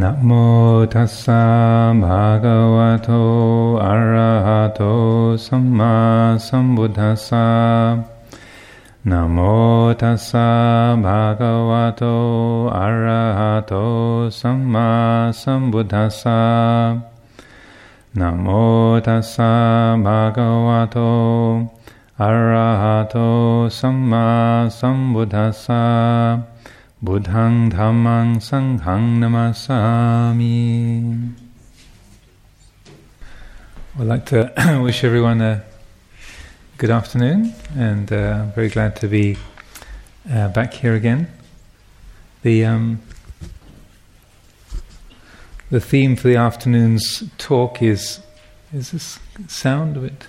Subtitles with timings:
[0.00, 0.30] นะโม
[0.94, 1.44] ตัสสะ
[2.02, 3.10] ภะคะวะโต
[3.84, 4.82] อะระหะโต
[5.46, 5.94] สัมมา
[6.46, 7.48] สัมพุทธัสสะ
[9.10, 9.38] นะโม
[10.02, 10.48] ตัสสะ
[11.04, 12.04] ภะคะวะโต
[12.78, 13.74] อะระหะโต
[14.40, 14.90] สัมมา
[15.42, 16.42] สัมพุทธัสสะ
[18.18, 18.46] นะโม
[19.06, 19.52] ตัสสะ
[20.04, 20.98] ภะคะวะโต
[22.22, 23.16] อะระหะโต
[23.78, 24.28] สัมมา
[24.78, 25.84] สัมพุทธัสสะ
[27.03, 31.03] Buddhang Dhammang Sanghang Namasami.
[33.99, 34.51] I'd like to
[34.83, 35.63] wish everyone a
[36.79, 39.37] good afternoon and uh, I'm very glad to be
[40.27, 41.27] uh, back here again.
[42.41, 43.03] The, um,
[45.69, 48.21] the theme for the afternoon's talk is
[48.73, 50.27] is this sound a bit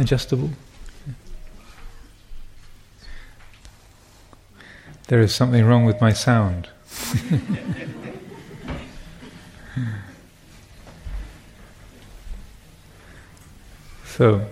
[0.00, 0.50] adjustable?
[5.08, 6.68] There is something wrong with my sound.
[14.04, 14.46] so,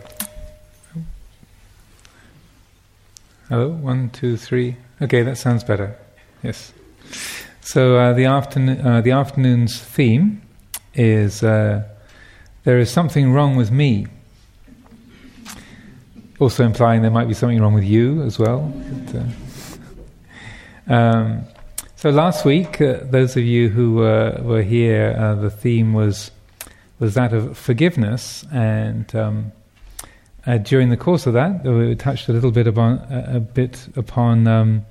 [3.49, 4.77] hello, one, two, three.
[5.01, 5.97] Okay, that sounds better.
[6.43, 6.73] Yes.
[7.61, 10.43] So uh, the afternoon, uh, the afternoon's theme
[10.95, 11.85] is uh,
[12.65, 14.07] there is something wrong with me.
[16.39, 18.73] Also implying there might be something wrong with you as well.
[18.75, 19.25] But, uh,
[20.91, 21.45] um,
[21.97, 26.31] so last week, uh, those of you who were here, uh, the theme was
[26.99, 29.53] was that of forgiveness, and um,
[30.47, 34.47] uh, during the course of that, we touched a little bit upon a bit upon
[34.47, 34.85] um,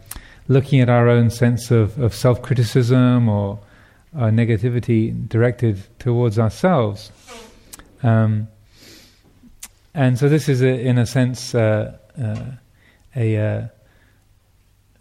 [0.47, 3.59] looking at our own sense of, of self criticism or
[4.15, 7.11] negativity directed towards ourselves.
[8.01, 8.47] Um,
[9.93, 12.43] and so this is, a, in a sense, uh, uh,
[13.15, 13.67] a uh,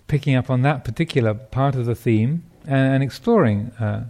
[0.09, 4.05] picking up on that particular part of the theme and, and exploring uh,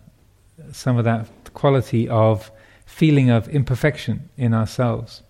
[0.72, 2.50] some of that quality of
[2.86, 5.22] feeling of imperfection in ourselves.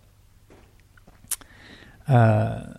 [2.06, 2.74] Uh,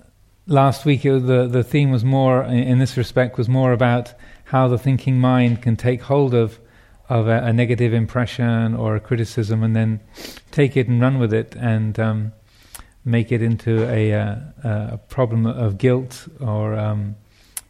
[0.47, 4.13] last week, it, the the theme was more in, in, this respect was more about
[4.45, 6.59] how the thinking mind can take hold of
[7.09, 9.99] of a, a, negative impression or a criticism and then
[10.51, 12.31] take it and run with it and um,
[13.03, 17.15] make it into a, uh, a, problem of guilt or um,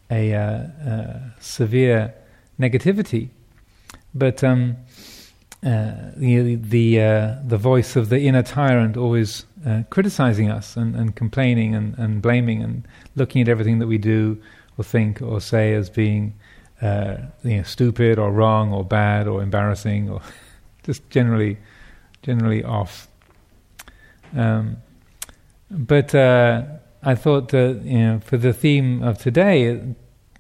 [0.09, 2.13] a uh, uh, severe
[2.59, 3.29] negativity,
[4.13, 4.75] but um,
[5.65, 10.95] uh, the the, uh, the voice of the inner tyrant always uh, criticizing us and,
[10.95, 14.41] and complaining and, and blaming and looking at everything that we do
[14.77, 16.33] or think or say as being
[16.81, 20.21] uh, you know, stupid or wrong or bad or embarrassing or
[20.83, 21.57] just generally
[22.21, 23.07] generally off.
[24.35, 24.77] Um,
[25.69, 26.15] but
[27.03, 29.81] I thought that you know, for the theme of today,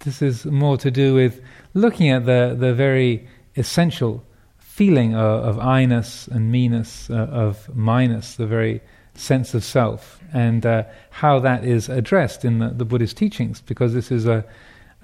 [0.01, 1.41] this is more to do with
[1.73, 4.23] looking at the the very essential
[4.57, 8.81] feeling of, of I-ness and me-ness, uh, of mine-ness, the very
[9.13, 13.93] sense of self, and uh, how that is addressed in the, the Buddhist teachings, because
[13.93, 14.45] this is a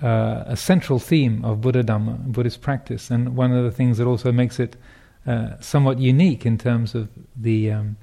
[0.02, 4.06] uh, a central theme of Buddha Dhamma, Buddhist practice, and one of the things that
[4.06, 4.76] also makes it
[5.26, 7.98] uh, somewhat unique in terms of the um,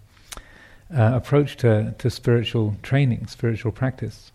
[0.97, 4.33] uh, approach to, to spiritual training, spiritual practice.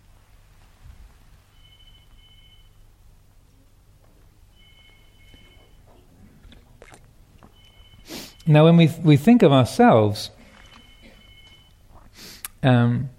[8.49, 10.31] Now, when we we think of ourselves,
[12.63, 13.09] um,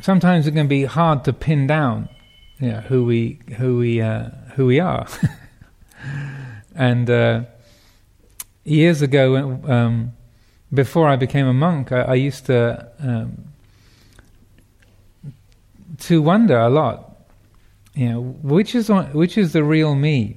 [0.00, 2.08] sometimes it can be hard to pin down,
[2.60, 5.08] you know, who we who we uh, who we are.
[6.76, 7.42] and uh,
[8.62, 10.12] years ago, um,
[10.72, 13.44] before I became a monk, I, I used to um,
[15.98, 17.04] to wonder a lot.
[17.94, 20.36] You know, which is which is the real me?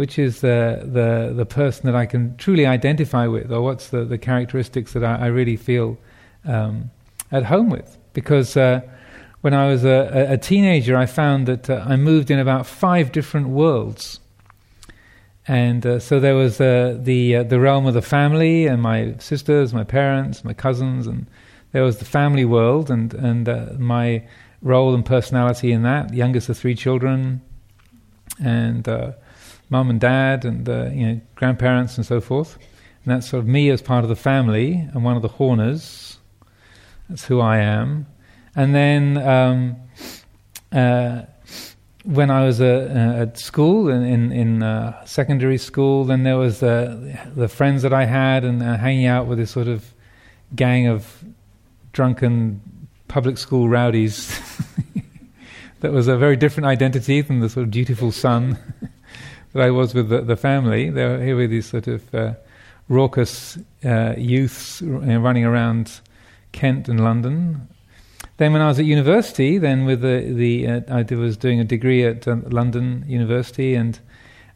[0.00, 4.02] which is the, the, the person that I can truly identify with, or what's the,
[4.02, 5.98] the characteristics that I, I really feel
[6.46, 6.90] um,
[7.30, 7.98] at home with.
[8.14, 8.80] Because uh,
[9.42, 13.12] when I was a, a, teenager, I found that uh, I moved in about five
[13.12, 14.20] different worlds.
[15.48, 19.16] And uh, so there was uh, the, uh, the realm of the family, and my
[19.18, 21.26] sisters, my parents, my cousins, and
[21.72, 24.22] there was the family world, and, and uh, my
[24.62, 27.40] role and personality in that, youngest of three children,
[28.38, 28.86] and
[29.70, 32.58] mum and dad and uh, you know grandparents and so forth.
[33.04, 36.18] And that's sort of me as part of the family and one of the Horners.
[37.08, 38.06] That's who I am.
[38.54, 39.76] And then um,
[40.70, 41.22] uh,
[42.04, 46.36] when I was uh, uh at school in in, in uh, secondary school, then there
[46.36, 49.92] was the friends that I had and uh, hanging out with this sort of
[50.54, 51.24] gang of
[51.92, 52.60] drunken
[53.08, 54.38] public school rowdies.
[55.80, 58.58] that was a very different identity than the sort of dutiful son.
[59.52, 60.90] that I was with the, the family.
[60.90, 62.34] There, here were these sort of uh,
[62.88, 66.00] raucous uh, youths running around
[66.52, 67.68] Kent and London.
[68.40, 71.64] Then, when I was at university, then with the the uh, I was doing a
[71.64, 74.00] degree at uh, London University, and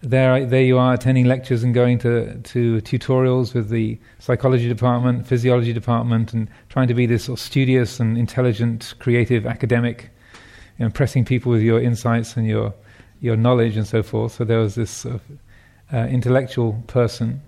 [0.01, 5.27] there there you are attending lectures and going to to tutorials with the psychology department,
[5.27, 10.09] physiology department, and trying to be this sort of studious and intelligent, creative academic,
[10.79, 12.73] impressing people with your insights and your
[13.21, 14.33] your knowledge and so forth.
[14.33, 15.23] So there was this sort of,
[15.93, 17.43] uh, intellectual person,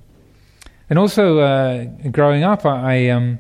[0.91, 3.07] and also uh, growing up, I.
[3.07, 3.39] I um,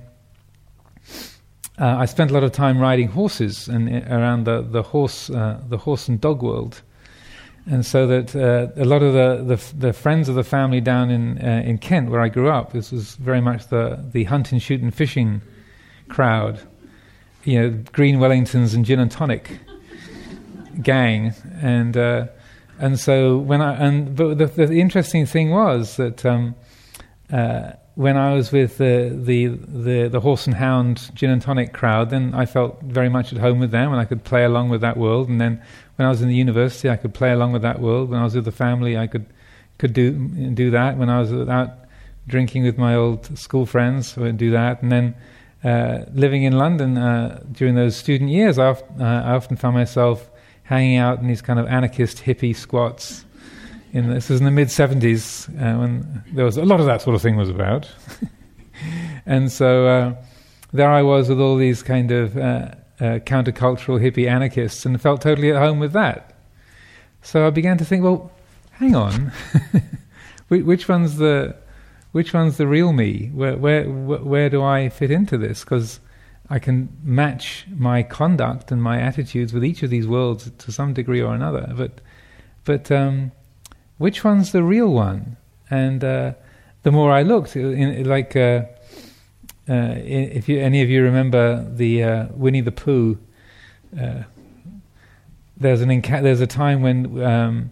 [1.78, 5.28] uh, I spent a lot of time riding horses and uh, around the the horse
[5.28, 6.82] uh, the horse and dog world,
[7.66, 11.10] and so that uh, a lot of the, the, the friends of the family down
[11.10, 14.58] in uh, in Kent where I grew up, this was very much the the hunting,
[14.58, 15.42] shooting, and fishing
[16.08, 16.60] crowd,
[17.44, 19.58] you know, green Wellingtons and gin and tonic
[20.82, 22.26] gang, and uh,
[22.78, 26.24] and so when I and but the, the interesting thing was that.
[26.24, 26.54] Um,
[27.96, 32.10] when I was with the, the, the, the, horse and hound gin and tonic crowd,
[32.10, 34.82] then I felt very much at home with them and I could play along with
[34.82, 35.30] that world.
[35.30, 35.62] And then
[35.96, 38.10] when I was in the university, I could play along with that world.
[38.10, 39.24] When I was with the family, I could,
[39.78, 40.12] could do,
[40.50, 40.98] do that.
[40.98, 41.70] When I was out
[42.26, 44.82] drinking with my old school friends, I would do that.
[44.82, 45.14] And then
[45.64, 50.30] uh, living in London uh, during those student years, I, uh, I often found myself
[50.64, 53.24] hanging out in these kind of anarchist hippie squats
[53.96, 57.00] in this was in the mid 70s uh, when there was a lot of that
[57.00, 57.88] sort of thing was about.
[59.26, 60.14] and so uh,
[60.72, 65.22] there I was with all these kind of uh, uh, countercultural hippie anarchists and felt
[65.22, 66.34] totally at home with that.
[67.22, 68.30] So I began to think, well,
[68.72, 69.32] hang on,
[70.48, 71.56] which one's the
[72.12, 73.30] which one's the real me?
[73.32, 75.64] Where where where do I fit into this?
[75.64, 76.00] Because
[76.50, 80.92] I can match my conduct and my attitudes with each of these worlds to some
[80.92, 82.02] degree or another, but
[82.64, 83.32] but um,
[83.98, 85.36] which one's the real one?
[85.70, 86.34] And uh,
[86.82, 88.64] the more I looked, in, like uh,
[89.68, 93.18] uh, if you, any of you remember the uh, Winnie the Pooh,
[94.00, 94.22] uh,
[95.56, 97.70] there's an inca- there's a time when um,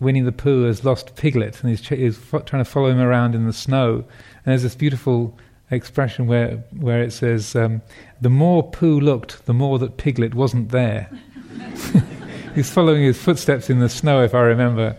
[0.00, 2.98] Winnie the Pooh has lost Piglet and he's, ch- he's fo- trying to follow him
[3.00, 3.96] around in the snow.
[3.96, 5.38] And there's this beautiful
[5.70, 7.82] expression where where it says, um,
[8.20, 11.08] "The more Pooh looked, the more that Piglet wasn't there."
[12.54, 14.96] he's following his footsteps in the snow, if I remember.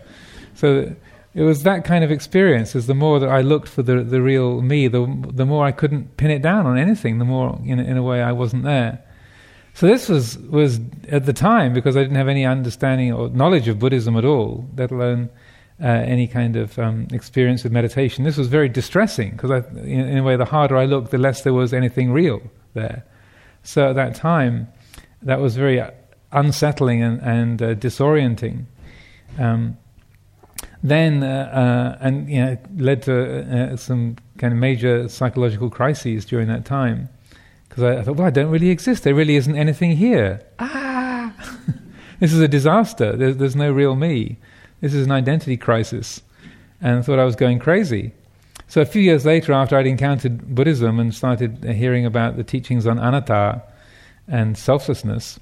[0.60, 0.94] So
[1.34, 2.76] it was that kind of experience.
[2.76, 5.72] As the more that I looked for the the real me, the the more I
[5.72, 7.18] couldn't pin it down on anything.
[7.18, 9.02] The more, in in a way, I wasn't there.
[9.72, 13.68] So this was was at the time because I didn't have any understanding or knowledge
[13.68, 15.30] of Buddhism at all, let alone
[15.82, 18.24] uh, any kind of um, experience with meditation.
[18.24, 21.40] This was very distressing because, in, in, a way, the harder I looked, the less
[21.42, 22.42] there was anything real
[22.74, 23.02] there.
[23.62, 24.68] So at that time,
[25.22, 25.82] that was very
[26.32, 28.66] unsettling and, and uh, disorienting.
[29.38, 29.78] Um,
[30.82, 36.24] then uh, uh, and you know led to uh, some kind of major psychological crises
[36.24, 37.08] during that time
[37.68, 39.04] because I, I, thought, well, I don't really exist.
[39.04, 40.42] There really isn't anything here.
[40.58, 41.32] Ah,
[42.20, 43.16] this is a disaster.
[43.16, 44.38] There's, there's no real me.
[44.80, 46.22] This is an identity crisis,
[46.80, 48.12] and I thought I was going crazy.
[48.66, 52.86] So a few years later, after I'd encountered Buddhism and started hearing about the teachings
[52.86, 53.62] on anatta
[54.26, 55.38] and selflessness,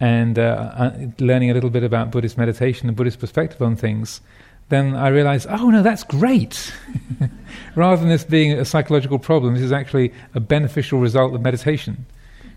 [0.00, 4.20] and uh, learning a little bit about Buddhist meditation and Buddhist perspective on things,
[4.68, 6.72] then I realized, oh no, that's great.
[7.74, 12.06] Rather than this being a psychological problem, this is actually a beneficial result of meditation.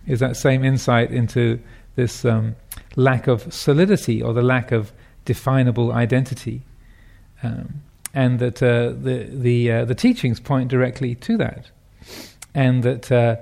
[0.06, 1.60] Is that same insight into
[1.96, 2.56] this um,
[2.96, 4.94] lack of solidity or the lack of
[5.26, 6.62] definable identity,
[7.44, 7.82] um,
[8.14, 11.70] and that uh, the the uh, the teachings point directly to that,
[12.56, 13.36] and that uh,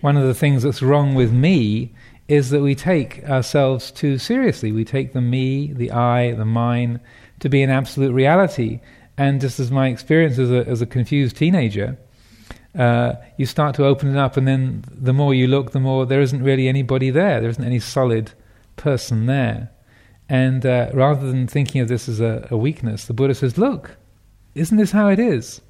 [0.00, 1.92] one of the things that's wrong with me
[2.28, 4.72] is that we take ourselves too seriously.
[4.72, 7.00] We take the me, the I, the mine
[7.40, 8.80] to be an absolute reality.
[9.18, 11.98] And just as my experience as a, as a confused teenager,
[12.76, 16.04] uh, you start to open it up, and then the more you look, the more
[16.04, 17.40] there isn't really anybody there.
[17.40, 18.32] There isn't any solid
[18.76, 19.70] person there.
[20.28, 23.96] And uh, rather than thinking of this as a, a, weakness, the Buddha says, Look,
[24.54, 25.60] isn't this how it is?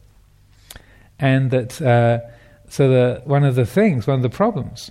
[1.18, 2.20] And that, uh,
[2.68, 4.90] so the, one of the things, one of the problems,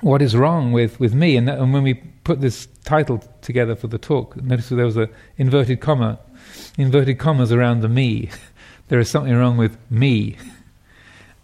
[0.00, 3.88] what is wrong with, with me, and, and when we put this title together for
[3.88, 6.18] the talk, notice there was a inverted comma,
[6.78, 8.30] inverted commas around the me.
[8.88, 10.36] there is something wrong with me,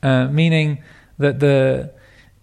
[0.02, 0.82] uh, meaning
[1.18, 1.92] that the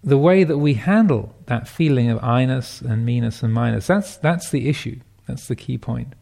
[0.04, 4.50] the way that we handle that feeling of I-ness and me-ness and mine-ness, that's that's
[4.50, 5.00] the issue.
[5.26, 6.14] That's the key point.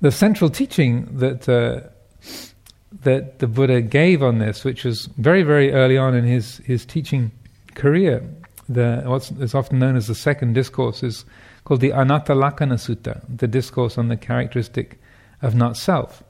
[0.00, 1.88] The central teaching that uh,
[3.02, 6.84] that the Buddha gave on this, which was very very early on in his his
[6.84, 7.30] teaching
[7.74, 8.28] career,
[8.68, 11.24] the what's is often known as the second discourse is
[11.64, 15.00] called the Anatta Lakkhana Sutta, the discourse on the characteristic
[15.42, 16.22] of not self.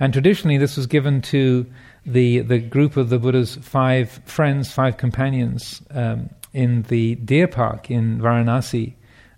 [0.00, 1.66] And traditionally, this was given to
[2.04, 7.90] the the group of the Buddha's five friends, five companions, um, in the deer park
[7.90, 8.94] in Varanasi,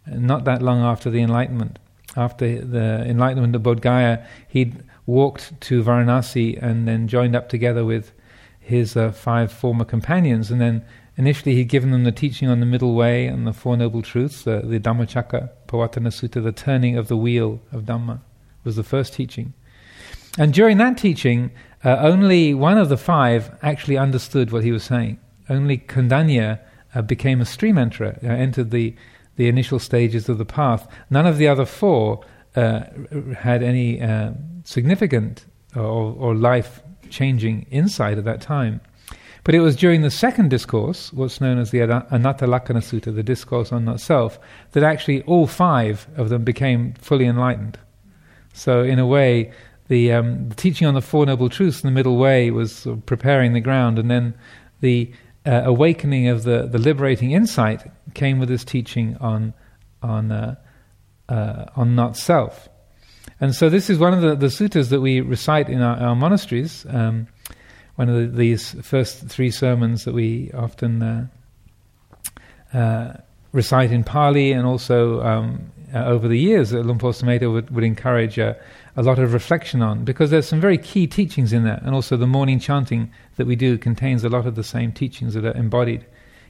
[0.06, 1.78] not that long after the Enlightenment.
[2.16, 7.84] After the Enlightenment of Bodh Gaya, he'd walked to Varanasi and then joined up together
[7.84, 8.12] with
[8.58, 10.84] his uh, five former companions, and then
[11.16, 14.42] initially he'd given them the teaching on the middle way and the Four Noble Truths,
[14.42, 18.20] the, the Dhammacakka Sutta, the turning of the wheel of Dhamma,
[18.64, 19.54] was the first teaching.
[20.38, 21.50] And during that teaching,
[21.84, 25.18] uh, only one of the five actually understood what he was saying.
[25.48, 26.60] Only Kondanya
[26.94, 28.94] uh, became a stream enterer, uh, entered the,
[29.36, 30.88] the initial stages of the path.
[31.10, 32.84] None of the other four uh,
[33.38, 34.32] had any uh,
[34.64, 35.82] significant or,
[36.18, 38.80] or life changing insight at that time.
[39.46, 43.70] But it was during the second discourse, what's known as the Anatta Sutta, the discourse
[43.70, 44.40] on not self,
[44.72, 47.78] that actually all five of them became fully enlightened.
[48.54, 49.52] So, in a way,
[49.86, 53.52] the, um, the teaching on the Four Noble Truths in the middle way was preparing
[53.52, 54.34] the ground, and then
[54.80, 55.12] the
[55.46, 59.54] uh, awakening of the, the liberating insight came with this teaching on,
[60.02, 60.56] on, uh,
[61.28, 62.68] uh, on not self.
[63.40, 66.16] And so, this is one of the, the suttas that we recite in our, our
[66.16, 66.84] monasteries.
[66.88, 67.28] Um,
[67.96, 71.26] one of the, these first three sermons that we often uh,
[72.72, 73.12] uh,
[73.52, 77.84] recite in Pali, and also um, uh, over the years, Luang Por Sumedho would, would
[77.84, 78.54] encourage uh,
[78.96, 82.16] a lot of reflection on, because there's some very key teachings in there, and also
[82.16, 85.56] the morning chanting that we do contains a lot of the same teachings that are
[85.56, 86.04] embodied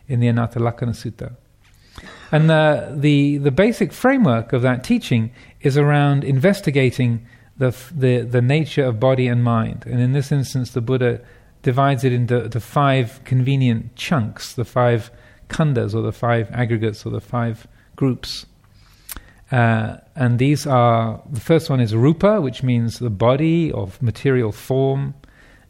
[0.09, 1.35] in the Anatta Lakkhana Sutta.
[2.31, 7.27] And uh, the the basic framework of that teaching is around investigating
[7.57, 9.85] the, the the nature of body and mind.
[9.87, 11.21] And in this instance, the Buddha
[11.71, 15.11] divides it into the five convenient chunks, the five
[15.49, 18.47] khandas or the five aggregates or the five groups
[19.51, 24.51] uh, and these are the first one is rupa, which means the body of material
[24.51, 25.15] form,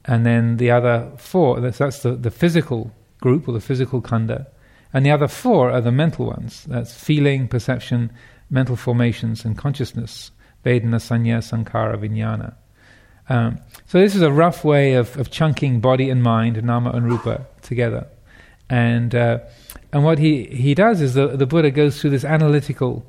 [0.04, 4.46] and then the other four that's, that's the, the physical group or the physical khanda,
[4.94, 6.64] and the other four are the mental ones.
[6.64, 8.10] That's feeling, perception,
[8.48, 10.30] mental formations, and consciousness.
[10.64, 12.54] Vedana, Sanya, Sankhara, Vijnana.
[13.28, 17.06] Um, so this is a rough way of, of chunking body and mind, nama and
[17.06, 18.06] rupa, together.
[18.68, 19.38] And uh,
[19.92, 23.04] and what he, he does is the, the Buddha goes through this analytical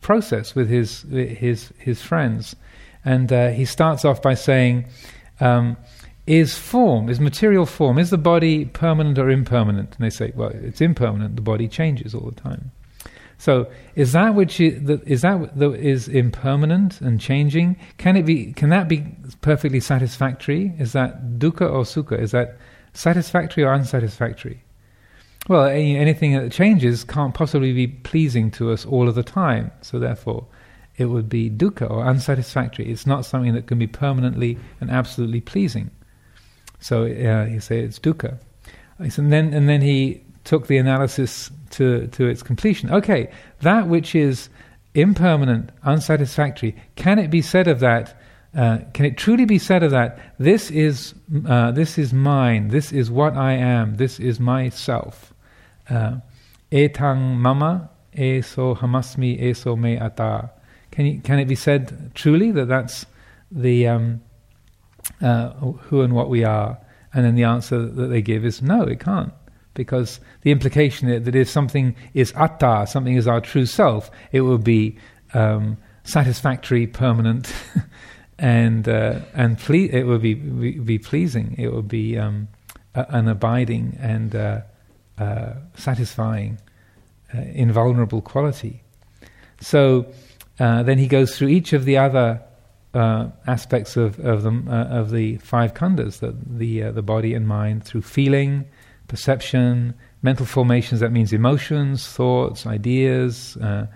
[0.00, 2.56] process with his his his friends,
[3.04, 4.86] and uh, he starts off by saying,
[5.40, 5.76] um,
[6.26, 10.50] "Is form, is material form, is the body permanent or impermanent?" And they say, "Well,
[10.50, 11.36] it's impermanent.
[11.36, 12.70] The body changes all the time."
[13.40, 17.78] So, is that which is, is that is impermanent and changing?
[17.96, 18.52] Can it be?
[18.52, 19.06] Can that be
[19.40, 20.74] perfectly satisfactory?
[20.78, 22.20] Is that dukkha or sukha?
[22.20, 22.58] Is that
[22.92, 24.62] satisfactory or unsatisfactory?
[25.48, 29.70] Well, anything that changes can't possibly be pleasing to us all of the time.
[29.80, 30.46] So therefore,
[30.98, 32.92] it would be dukkha or unsatisfactory.
[32.92, 35.90] It's not something that can be permanently and absolutely pleasing.
[36.78, 38.38] So uh, you say it's dukkha.
[38.98, 42.90] And then, and then he took the analysis to, to its completion.
[42.90, 43.30] Okay,
[43.60, 44.48] that which is
[44.94, 48.20] impermanent, unsatisfactory, can it be said of that?
[48.56, 50.34] Uh, can it truly be said of that?
[50.38, 51.14] This is
[51.46, 52.68] uh, this is mine.
[52.68, 53.96] This is what I am.
[53.96, 55.32] This is myself
[55.90, 56.16] uh,
[56.72, 60.50] etang mama eso hamasmi eso me atta.
[60.90, 63.06] Can, you, can it be said truly that that's
[63.50, 64.20] the um,
[65.20, 66.78] uh, who and what we are?
[67.12, 69.32] And then the answer that they give is no, it can't.
[69.84, 74.58] Because the implication that if something is atta, something is our true self, it will
[74.58, 74.98] be
[75.32, 77.50] um, satisfactory, permanent,
[78.38, 81.54] and uh, and ple- it will be, be, be pleasing.
[81.56, 82.48] It will be um,
[82.94, 84.60] an abiding and uh,
[85.18, 86.58] uh, satisfying,
[87.34, 88.82] uh, invulnerable quality.
[89.62, 90.12] So
[90.58, 92.42] uh, then he goes through each of the other
[92.92, 97.46] uh, aspects of of the uh, of the five khandas, the the, the body and
[97.48, 98.66] mind, through feeling,
[99.10, 101.00] perception, mental formations.
[101.00, 103.56] That means emotions, thoughts, ideas.
[103.58, 103.86] Uh,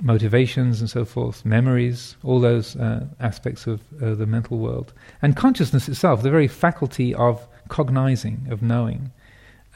[0.00, 5.36] motivations and so forth, memories, all those uh, aspects of uh, the mental world, and
[5.36, 9.10] consciousness itself, the very faculty of cognizing, of knowing.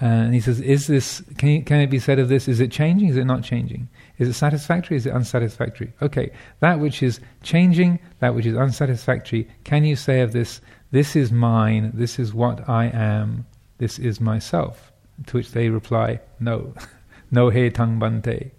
[0.00, 1.22] Uh, and he says, "Is this?
[1.38, 2.48] Can, you, can it be said of this?
[2.48, 3.08] Is it changing?
[3.08, 3.88] Is it not changing?
[4.18, 4.96] Is it satisfactory?
[4.96, 5.92] Is it unsatisfactory?
[6.00, 9.48] Okay, that which is changing, that which is unsatisfactory.
[9.64, 10.60] Can you say of this?
[10.90, 11.92] This is mine.
[11.94, 13.46] This is what I am.
[13.82, 14.92] This is myself."
[15.26, 16.74] To which they reply, "No,
[17.30, 18.52] no he tang bhante."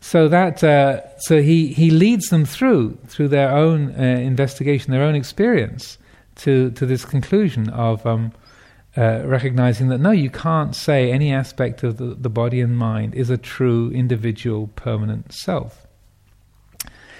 [0.00, 4.02] So that uh, so he he leads them through through their own uh,
[4.32, 5.98] investigation, their own experience
[6.42, 8.04] to to this conclusion of.
[8.04, 8.32] Um,
[8.96, 13.14] uh, recognizing that no, you can't say any aspect of the, the body and mind
[13.14, 15.86] is a true individual permanent self.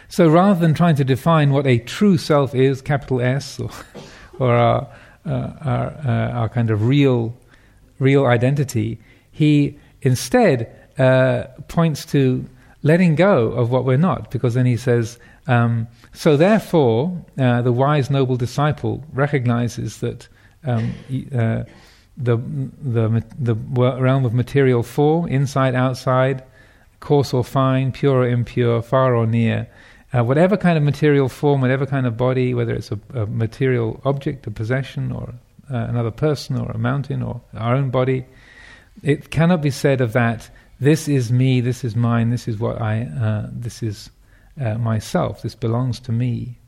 [0.08, 3.70] So rather than trying to define what a true self is, capital S, or,
[4.40, 4.88] or our,
[5.32, 7.34] our, uh, our, kind of real,
[7.98, 8.98] real identity,
[9.30, 12.44] he instead uh, points to
[12.82, 17.72] letting go of what we're not, because then he says, um, so therefore, uh, the
[17.72, 20.28] wise noble disciple recognizes that
[20.64, 20.92] um,
[21.34, 21.64] uh,
[22.16, 22.36] the,
[22.82, 26.44] the, the realm of material form, inside, outside,
[27.00, 29.68] coarse or fine, pure or impure, far or near,
[30.12, 34.00] uh, whatever kind of material form, whatever kind of body, whether it's a, a material
[34.04, 35.34] object, a possession, or
[35.70, 38.24] uh, another person, or a mountain, or our own body,
[39.02, 40.50] it cannot be said of that.
[40.80, 41.60] This is me.
[41.60, 42.30] This is mine.
[42.30, 43.02] This is what I.
[43.02, 44.10] Uh, this is
[44.60, 45.42] uh, myself.
[45.42, 46.58] This belongs to me.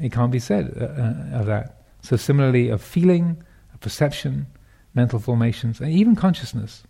[0.00, 1.84] It can't be said uh, uh, of that.
[2.02, 3.42] So similarly, of feeling,
[3.74, 4.46] of perception,
[4.94, 6.84] mental formations, and even consciousness.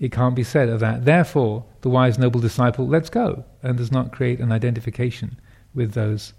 [0.00, 1.04] It can't be said of that.
[1.04, 5.38] Therefore, the wise noble disciple lets go and does not create an identification
[5.74, 6.32] with those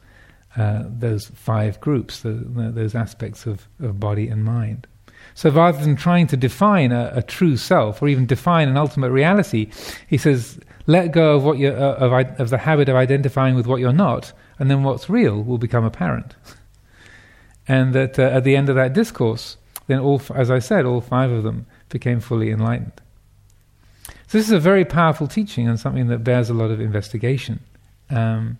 [0.58, 4.86] uh, those five groups, the, the, those aspects of, of body and mind.
[5.34, 9.12] So rather than trying to define a, a, true self or even define an ultimate
[9.12, 9.70] reality,
[10.10, 13.66] he says, let go of what you uh, of, of the habit of identifying with
[13.66, 16.36] what you're not, and then what's real will become apparent.
[17.68, 19.56] and that uh, at the end of that discourse,
[19.88, 23.00] then all, as I said, all five of them became fully enlightened.
[24.32, 27.60] So this is a very powerful teaching and something that bears a lot of investigation.
[28.10, 28.60] Um,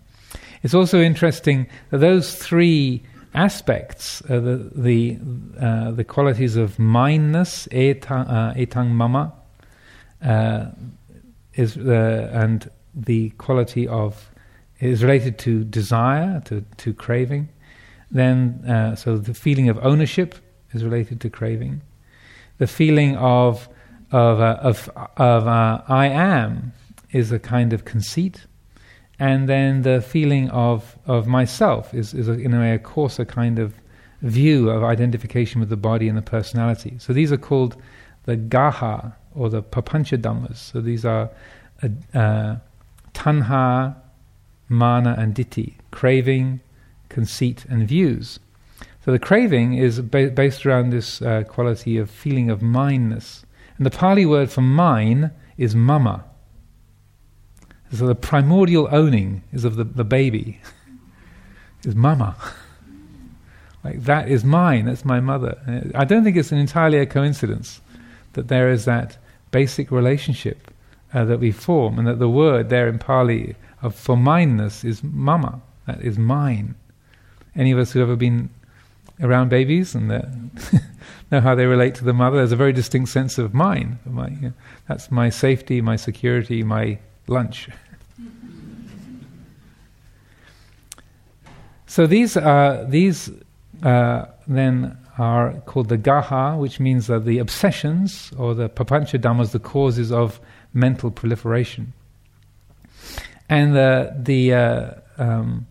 [0.62, 3.02] it's also interesting that those three
[3.32, 5.18] aspects, uh, the the,
[5.58, 9.32] uh, the qualities of mindness, etang, uh, etang mama,
[10.22, 10.66] uh,
[11.54, 14.30] is uh, and the quality of
[14.78, 17.48] is related to desire, to to craving.
[18.10, 20.34] Then, uh, so the feeling of ownership
[20.74, 21.80] is related to craving.
[22.58, 23.70] The feeling of
[24.12, 26.72] of, uh, of, of uh, I am
[27.10, 28.46] is a kind of conceit,
[29.18, 33.24] and then the feeling of, of myself is, is a, in a way, a coarser
[33.24, 33.74] kind of
[34.22, 36.96] view of identification with the body and the personality.
[36.98, 37.76] So these are called
[38.24, 40.56] the gaha or the papancha dhammas.
[40.56, 41.30] So these are
[41.82, 42.56] uh, uh,
[43.14, 43.96] tanha,
[44.68, 46.60] mana, and ditthi, craving,
[47.08, 48.38] conceit, and views.
[49.04, 53.44] So the craving is ba- based around this uh, quality of feeling of mindness.
[53.82, 56.24] And the Pali word for mine is mama.
[57.92, 60.60] So the primordial owning is of the, the baby,
[61.82, 62.36] is mama.
[63.82, 65.90] like that is mine, that's my mother.
[65.96, 67.80] I don't think it's an entirely a coincidence
[68.34, 69.18] that there is that
[69.50, 70.72] basic relationship
[71.12, 75.02] uh, that we form, and that the word there in Pali of for mineness is
[75.02, 76.76] mama, that is mine.
[77.56, 78.48] Any of us who have ever been
[79.20, 80.08] around babies and
[81.30, 82.38] know how they relate to the mother.
[82.38, 83.98] There's a very distinct sense of mine.
[84.04, 84.52] My, you know,
[84.88, 87.68] that's my safety, my security, my lunch.
[91.86, 92.34] so these
[92.88, 93.30] these
[93.82, 99.52] uh, then are called the gaha, which means that the obsessions or the papancha dhammas,
[99.52, 100.40] the causes of
[100.72, 101.92] mental proliferation,
[103.48, 105.66] and the the uh, um,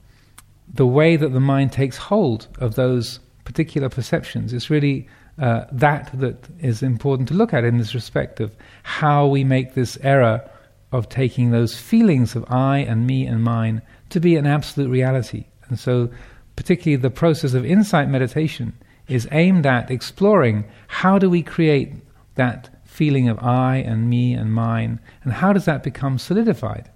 [0.74, 3.20] the way that the mind takes hold of those
[3.52, 4.54] particular perceptions.
[4.54, 9.28] It's really uh, that that is important to look at in this respect of how
[9.28, 10.50] we make this error
[10.94, 15.46] of taking those feelings of I and me and mine to be an absolute reality.
[15.68, 16.10] And so,
[16.56, 18.74] particularly the process of insight meditation
[19.08, 21.94] is aimed at exploring how do we create
[22.36, 26.90] that feeling of I and me and mine, and how does that become solidified?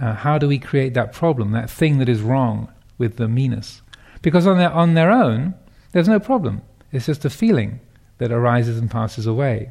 [0.00, 3.82] Uh, how do we create that problem, that thing that is wrong with the meanness?
[4.22, 5.54] Because on their, on their own,
[5.94, 6.60] there's no problem.
[6.90, 7.78] It's just a feeling
[8.18, 9.70] that arises and passes away.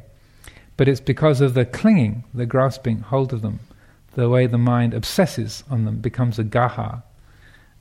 [0.78, 3.60] But it's because of the clinging, the grasping hold of them,
[4.14, 7.02] the way the mind obsesses on them, becomes a gaha.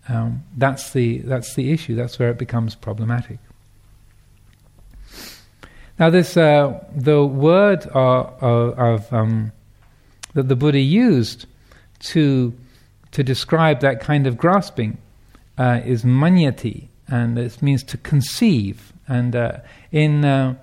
[0.09, 1.95] Um, that's the that's the issue.
[1.95, 3.39] That's where it becomes problematic.
[5.97, 9.53] Now, this uh, the word of, of um,
[10.33, 11.45] that the Buddha used
[11.99, 12.53] to
[13.11, 14.97] to describe that kind of grasping
[15.57, 18.93] uh, is manyati, and it means to conceive.
[19.07, 19.59] And uh,
[19.91, 20.55] in uh,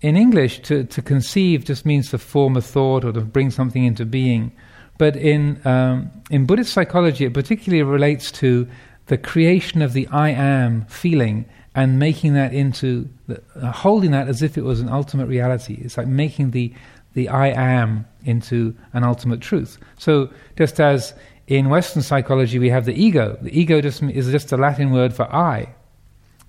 [0.00, 3.84] in English, to, to conceive just means to form a thought or to bring something
[3.84, 4.52] into being.
[4.98, 8.66] But in um, in Buddhist psychology, it particularly relates to
[9.06, 14.28] the creation of the I am feeling and making that into the, uh, holding that
[14.28, 15.78] as if it was an ultimate reality.
[15.82, 16.72] It's like making the
[17.14, 19.78] the I am into an ultimate truth.
[19.98, 21.14] So just as
[21.50, 25.12] in Western psychology we have the ego, the ego just is just a Latin word
[25.12, 25.74] for I,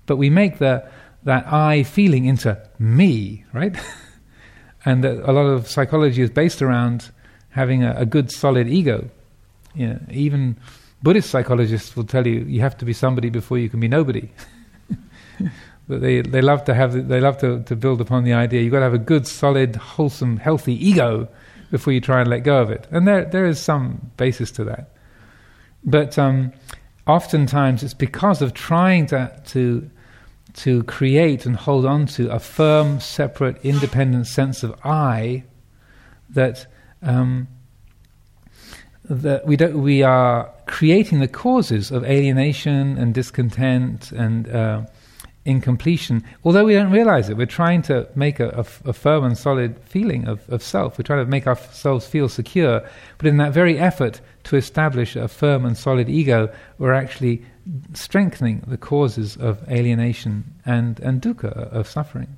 [0.06, 0.88] but we make the,
[1.24, 3.76] that I feeling into me, right?
[4.84, 7.10] and a lot of psychology is based around
[7.50, 9.10] having a, a good, solid ego.
[9.74, 10.56] You know, even
[11.02, 14.30] Buddhist psychologists will tell you you have to be somebody before you can be nobody.
[15.88, 18.72] but they, they love to have they love to, to build upon the idea you've
[18.72, 21.28] got to have a good, solid, wholesome, healthy ego
[21.72, 22.86] before you try and let go of it.
[22.92, 24.90] And there there is some basis to that.
[25.82, 26.52] But um,
[27.06, 29.90] oftentimes it's because of trying to to
[30.52, 35.44] to create and hold on to a firm, separate, independent sense of I
[36.28, 36.66] that
[37.00, 37.48] um,
[39.04, 44.82] that we don't we are creating the causes of alienation and discontent and uh,
[45.44, 46.22] incompletion.
[46.44, 50.48] Although we don't realize it, we're trying to make a, firm and solid feeling of,
[50.48, 50.98] of self.
[50.98, 52.88] We're trying to make ourselves feel secure.
[53.18, 57.44] But in that very effort to establish a firm and solid ego, we're actually
[57.94, 62.36] strengthening the causes of alienation and, and dukkha, of suffering.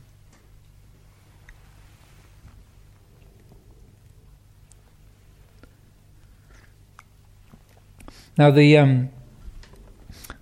[8.37, 9.11] Now, the, um,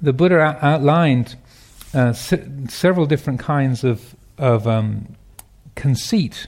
[0.01, 1.37] the Buddha outlined
[1.95, 5.15] uh, se- several different kinds of, of um,
[5.75, 6.47] conceit.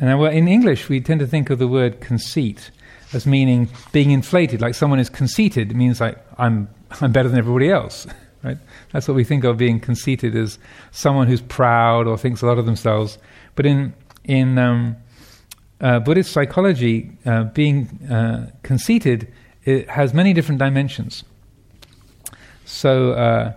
[0.00, 2.70] And in English, we tend to think of the word conceit
[3.12, 5.70] as meaning being inflated, like someone is conceited.
[5.70, 6.68] It means like I'm
[7.00, 8.06] I'm better than everybody else,
[8.42, 8.58] right?
[8.92, 10.58] That's what we think of being conceited as
[10.90, 13.18] someone who's proud or thinks a lot of themselves.
[13.54, 13.94] But in
[14.24, 14.96] in um,
[15.80, 19.32] uh, Buddhist psychology, uh, being uh, conceited
[19.64, 21.24] it has many different dimensions.
[22.64, 23.54] So.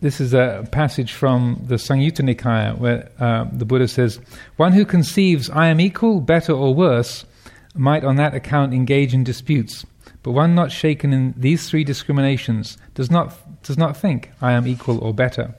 [0.00, 4.18] This is a passage from the Samyutta Nikaya where uh, the Buddha says,
[4.56, 7.26] One who conceives I am equal, better, or worse
[7.74, 9.84] might on that account engage in disputes,
[10.22, 14.66] but one not shaken in these three discriminations does not, does not think I am
[14.66, 15.54] equal or better.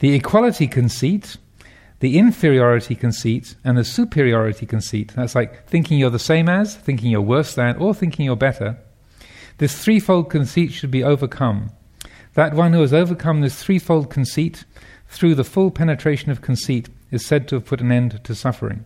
[0.00, 1.36] The equality conceit,
[2.00, 7.12] the inferiority conceit, and the superiority conceit that's like thinking you're the same as, thinking
[7.12, 8.76] you're worse than, or thinking you're better.
[9.58, 11.70] This threefold conceit should be overcome
[12.38, 14.64] that one who has overcome this threefold conceit
[15.08, 18.84] through the full penetration of conceit is said to have put an end to suffering.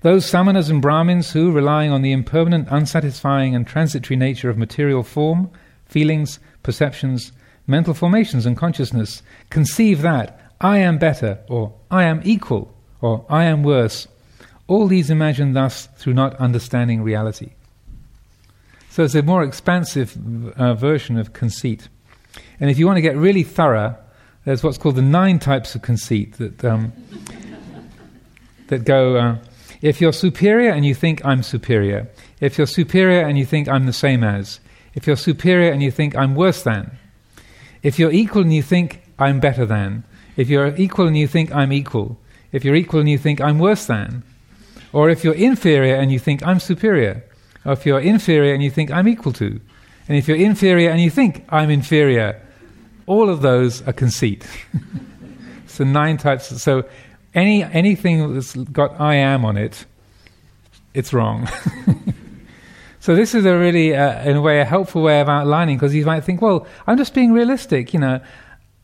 [0.00, 5.04] Those samanas and brahmins who, relying on the impermanent, unsatisfying, and transitory nature of material
[5.04, 5.48] form,
[5.84, 7.30] feelings, perceptions,
[7.68, 13.44] mental formations, and consciousness, conceive that I am better, or I am equal, or I
[13.44, 14.08] am worse,
[14.66, 17.52] all these imagine thus through not understanding reality.
[18.96, 20.16] So it's a more expansive
[20.56, 21.90] uh, version of conceit.
[22.58, 23.94] And if you want to get really thorough,
[24.46, 26.94] there's what's called the nine types of conceit that um,
[28.68, 29.16] that go.
[29.16, 29.38] Uh,
[29.82, 32.08] if you're superior and you think I'm superior,
[32.40, 34.60] if you're superior and you think I'm the same as,
[34.94, 36.96] if you're superior and you think I'm worse than,
[37.82, 40.04] if you're equal and you think I'm better than,
[40.38, 42.16] if you're equal and you think I'm equal,
[42.50, 44.22] if you're equal and you think I'm worse than,
[44.94, 47.25] or if you're inferior and you think I'm superior,
[47.66, 49.60] or if you're inferior and you think I'm equal to,
[50.08, 52.40] and if you're inferior and you think I'm inferior,
[53.06, 54.46] all of those are conceit.
[55.66, 56.62] so nine types.
[56.62, 56.84] So
[57.34, 59.84] any anything that's got I am on it,
[60.94, 61.48] it's wrong.
[63.00, 65.92] so this is a really, uh, in a way, a helpful way of outlining because
[65.92, 67.92] you might think, well, I'm just being realistic.
[67.92, 68.20] You know,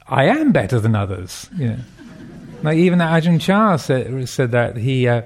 [0.08, 1.48] I am better than others.
[1.56, 1.78] You know,
[2.64, 5.06] like even Ajahn Chah said, said that he.
[5.06, 5.22] Uh,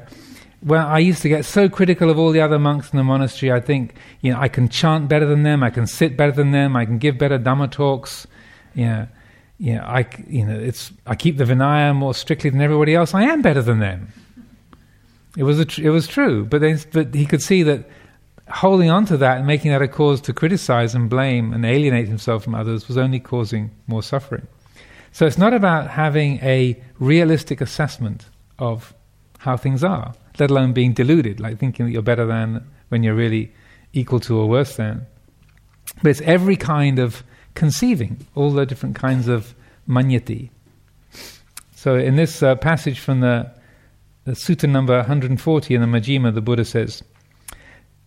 [0.63, 3.53] well, I used to get so critical of all the other monks in the monastery.
[3.53, 6.51] I think, you know, I can chant better than them, I can sit better than
[6.51, 8.27] them, I can give better Dhamma talks.
[8.75, 9.09] You know,
[9.59, 13.15] you know, I, you know, it's, I keep the Vinaya more strictly than everybody else.
[13.15, 14.13] I am better than them.
[15.37, 17.89] It was, tr- it was true, but, but he could see that
[18.49, 22.09] holding on to that and making that a cause to criticize and blame and alienate
[22.09, 24.47] himself from others was only causing more suffering.
[25.13, 28.27] So it's not about having a realistic assessment
[28.59, 28.95] of
[29.39, 33.15] how things are let alone being deluded, like thinking that you're better than when you're
[33.15, 33.53] really
[33.93, 35.07] equal to or worse than.
[36.03, 37.23] But it's every kind of
[37.55, 39.55] conceiving, all the different kinds of
[39.89, 40.51] manyati.
[41.75, 43.51] So in this uh, passage from the,
[44.25, 47.03] the sutta number 140 in the Majjhima, the Buddha says,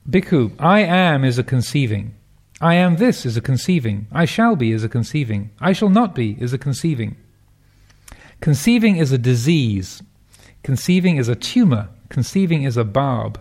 [0.10, 2.16] Bhikkhu, I am is a conceiving.
[2.62, 4.08] I am this is a conceiving.
[4.12, 5.52] I shall be is a conceiving.
[5.62, 7.16] I shall not be is a conceiving.
[8.42, 10.02] Conceiving is a disease.
[10.64, 13.40] Conceiving is a tumor Conceiving is a barb.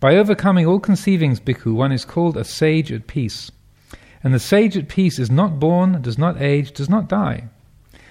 [0.00, 3.52] By overcoming all conceivings, bhikkhu, one is called a sage at peace.
[4.22, 7.48] And the sage at peace is not born, does not age, does not die.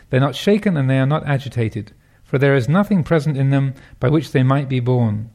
[0.09, 1.91] They are not shaken and they are not agitated,
[2.23, 5.29] for there is nothing present in them by which they might be born.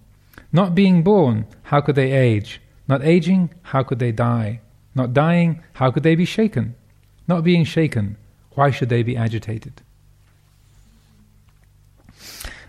[0.51, 2.61] Not being born, how could they age?
[2.89, 4.61] Not aging, how could they die?
[4.95, 6.75] Not dying, how could they be shaken?
[7.29, 8.17] not being shaken,
[8.57, 9.81] why should they be agitated?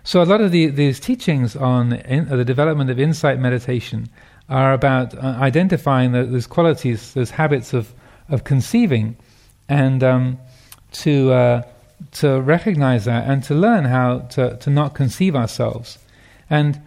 [0.06, 4.10] So, a lot of the, these teachings on in, uh, the development of insight meditation
[4.50, 7.94] are about uh, identifying the, those qualities, those habits of,
[8.28, 9.16] of conceiving,
[9.70, 10.40] and um,
[10.92, 11.62] to, uh,
[12.12, 15.98] to recognize that and to learn how to, to not conceive ourselves.
[16.50, 16.82] And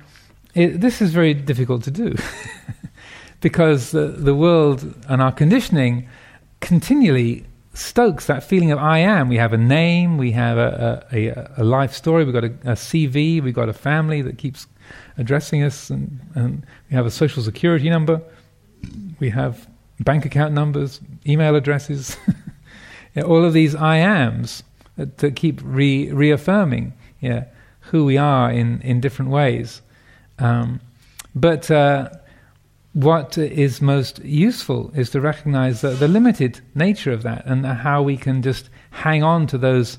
[0.55, 2.17] it, this is very difficult to do
[3.41, 6.07] because the, the world and our conditioning
[6.61, 9.29] continually stokes that feeling of I am.
[9.29, 12.75] We have a name, we have a, a, a life story, we've got a, a,
[12.75, 14.67] CV, we've got a family that keeps
[15.19, 18.23] addressing us, and, and we have a social security number,
[19.21, 19.69] we have
[20.01, 22.17] bank account numbers, email addresses,
[23.15, 24.63] yeah, all of these I ams
[24.97, 27.45] that, that keep re, reaffirming yeah,
[27.81, 29.83] who we are in, in different ways.
[30.39, 30.81] Um,
[31.35, 32.09] but uh,
[32.97, 38.03] what is most useful is to recognize the, the, limited nature of that and how
[38.03, 39.99] we can just hang on to those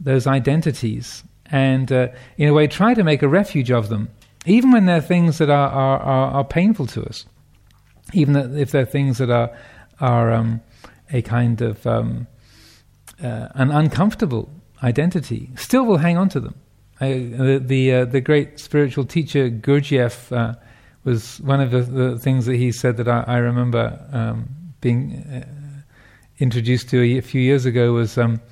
[0.00, 2.08] those identities and uh,
[2.38, 4.08] in a way try to make a refuge of them
[4.46, 7.26] even when they're things that are, are, are, are painful to us.
[8.14, 9.56] Even if they're things that are
[10.00, 10.60] are um,
[11.12, 12.26] a kind of um,
[13.22, 14.48] uh, an uncomfortable
[14.82, 16.54] identity still we'll hang on to them.
[17.00, 20.54] I, the the, uh, the, great spiritual teacher Gurdjieff uh,
[21.08, 24.50] was one of the, the, things that he said that I, I remember um,
[24.82, 25.82] being uh,
[26.38, 28.42] introduced to a, a, few years ago was um,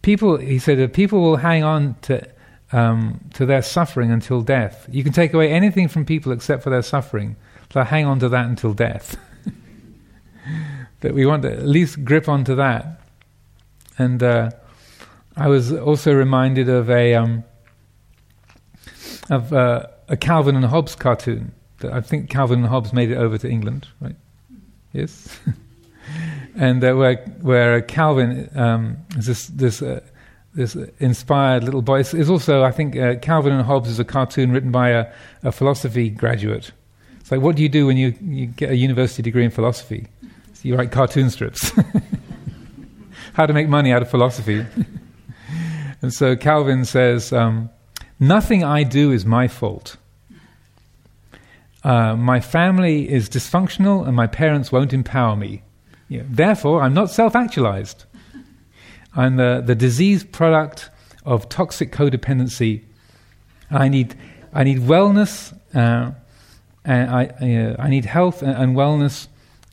[0.00, 0.38] people.
[0.38, 2.26] He said that people will hang on to
[2.72, 4.88] um, to their suffering until death.
[4.90, 7.36] You can take away anything from people except for their suffering.
[7.72, 9.18] They'll hang on to that until death.
[11.00, 13.02] that we want to at least grip onto that.
[13.98, 14.52] And uh,
[15.36, 17.44] I was also reminded of a um,
[19.28, 21.52] of uh, a Calvin and Hobbes cartoon
[21.84, 24.16] I think Calvin and Hobbes made it over to England, right?
[24.92, 25.38] Yes,
[26.56, 30.00] and uh, where where Calvin um, is this this uh,
[30.54, 32.00] this inspired little boy.
[32.00, 35.06] Is also I think uh, Calvin and Hobbes is a cartoon written by a,
[35.42, 36.72] a philosophy graduate.
[37.20, 40.06] It's like what do you do when you, you get a university degree in philosophy?
[40.54, 41.72] So you write cartoon strips.
[43.34, 44.64] How to make money out of philosophy.
[46.02, 47.68] and so Calvin says, um,
[48.18, 49.98] "Nothing I do is my fault."
[51.86, 55.62] Uh, my family is dysfunctional and my parents won't empower me.
[56.08, 58.06] You know, therefore, I'm not self actualized.
[59.14, 60.90] I'm the, the diseased product
[61.24, 62.82] of toxic codependency.
[63.70, 64.16] I need,
[64.52, 66.10] I need wellness, uh,
[66.84, 69.28] and I, uh, I need health and, and wellness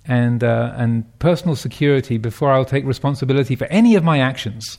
[0.05, 4.77] and, uh, and personal security before I'll take responsibility for any of my actions.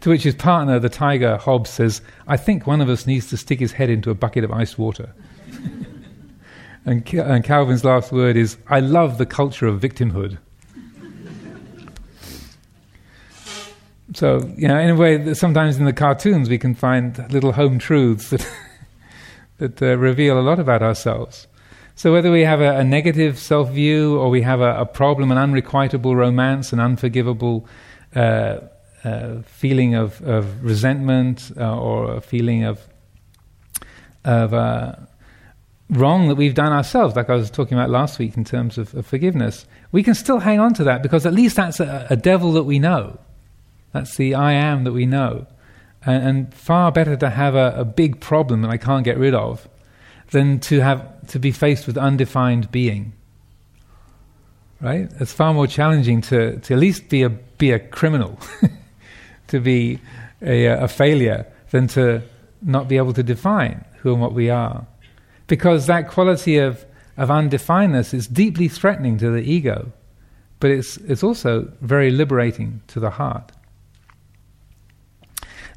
[0.00, 3.36] to which his partner, the tiger, Hobbes, says, I think one of us needs to
[3.36, 5.12] stick his head into a bucket of iced water.
[6.86, 10.38] And, and Calvin's last word is, I love the culture of victimhood.
[14.12, 17.78] so, you know, in a way, sometimes in the cartoons we can find little home
[17.78, 18.50] truths that,
[19.58, 21.46] that uh, reveal a lot about ourselves.
[21.96, 25.30] So, whether we have a, a negative self view or we have a, a, problem,
[25.30, 27.66] an unrequitable romance, an unforgivable
[28.14, 28.58] uh,
[29.04, 32.80] uh, feeling of, of resentment, uh, or a feeling of,
[34.24, 34.96] of uh,
[35.90, 38.94] wrong that we've done ourselves, like I was talking about last week in terms of,
[38.94, 42.16] of forgiveness, we can still hang on to that because at least that's a, a
[42.16, 43.18] devil that we know.
[43.92, 45.46] That's the I am that we know.
[46.04, 49.34] And, and far better to have a, a, big problem that I can't get rid
[49.34, 49.68] of
[50.32, 53.12] than to have to be faced with undefined being.
[54.80, 55.08] Right?
[55.20, 58.38] It's far more challenging to, to at least be a be a criminal,
[59.48, 60.00] to be
[60.42, 62.22] a, a failure, than to
[62.60, 64.86] not be able to define who and what we are
[65.46, 66.84] because that quality of,
[67.16, 69.92] of undefinedness is deeply threatening to the ego,
[70.60, 73.52] but it's, it's also very liberating to the heart.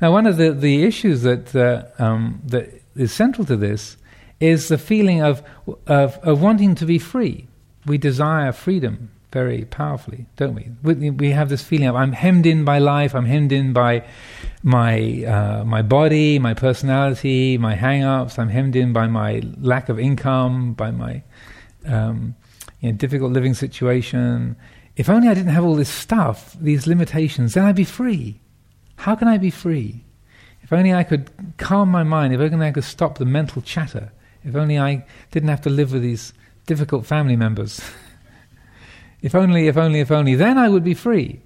[0.02, 3.98] Now, one of the, the issues that, uh, um, that is central to this
[4.40, 5.44] is the feeling of,
[5.88, 7.48] of, of wanting to be free.
[7.86, 11.10] We desire freedom very powerfully, don't we?
[11.12, 14.06] We have this feeling of I'm hemmed in by life, I'm hemmed in by
[14.64, 18.40] my uh, my body, my personality, my hang-ups.
[18.40, 21.24] I'm hemmed in by my lack of income, by my
[21.86, 22.36] um,
[22.82, 24.56] you know, difficult living situation.
[24.96, 28.40] If only I didn't have all this stuff, these limitations, then I'd be free.
[28.98, 30.04] How can I be free?
[30.64, 34.12] If only I could calm my mind, if only I could stop the mental chatter,
[34.44, 36.34] if only I didn't have to live with these
[36.66, 37.80] difficult family members.
[39.20, 41.42] If only, if only, if only, then I would be free.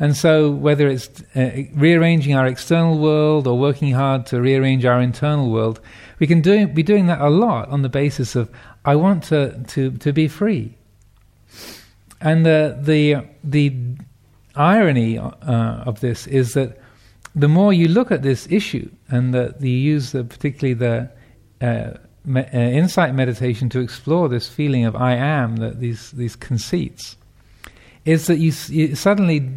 [0.00, 5.00] And so, whether it's uh, rearranging our external world or working hard to rearrange our
[5.00, 5.80] internal world,
[6.20, 8.48] we can do, be doing that a lot on the basis of,
[8.84, 10.74] I want to, to, to be free.
[12.20, 13.74] And the, the, the
[14.54, 15.32] irony uh,
[15.86, 16.80] of this is that
[17.34, 21.10] the more you look at this issue and that you use the, particularly the
[21.60, 26.36] uh, me, uh, insight meditation to explore this feeling of I am, that these these
[26.36, 27.16] conceits,
[28.04, 29.50] is that you, it suddenly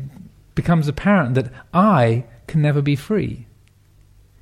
[0.56, 3.48] becomes apparent that I can never be free.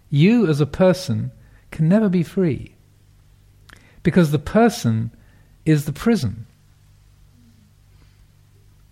[0.09, 1.31] You as a person
[1.71, 2.73] can never be free
[4.03, 5.11] because the person
[5.65, 6.47] is the prison.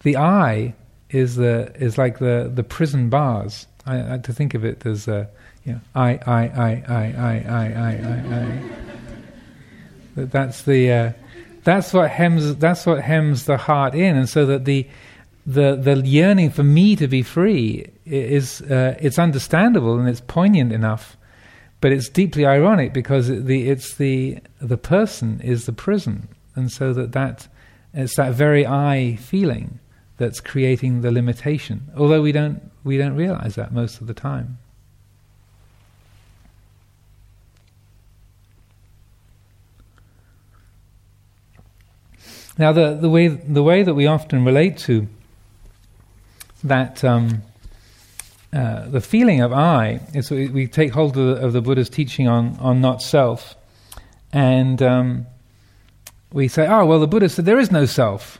[0.03, 0.75] The I
[1.10, 3.67] is the is like the, the prison bars.
[3.86, 5.25] I, I to think of it as uh,
[5.65, 8.62] you know, I I I I I I I I
[10.17, 10.23] I.
[10.25, 11.12] That's the uh,
[11.63, 14.88] that's what hems that's what hems the heart in, and so that the
[15.47, 20.73] the the yearning for me to be free is uh, it's understandable and it's poignant
[20.73, 21.15] enough,
[21.79, 26.91] but it's deeply ironic because the it's the the person is the prison, and so
[26.91, 27.47] that that
[27.93, 29.79] it's that very I feeling
[30.17, 31.91] that's creating the limitation.
[31.95, 34.57] Although we don't we don't realize that most of the time.
[42.57, 45.07] Now, the, the way the way that we often relate to
[46.67, 47.41] that um,
[48.53, 51.89] uh, the feeling of I is we, we take hold of the, of the, Buddha's
[51.89, 53.56] teaching on on not self,
[54.32, 55.27] and um,
[56.32, 58.39] we say, oh well, the Buddha said there is no self.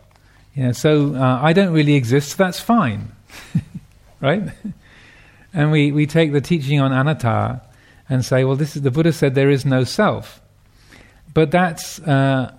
[0.56, 3.12] You know, so uh, I don't really exist, that's fine.
[4.22, 4.44] right?
[5.54, 7.62] And we, we take the teaching on anatta
[8.10, 10.40] and say, well, this is the Buddha said there is no self.
[11.34, 12.54] But that's, uh,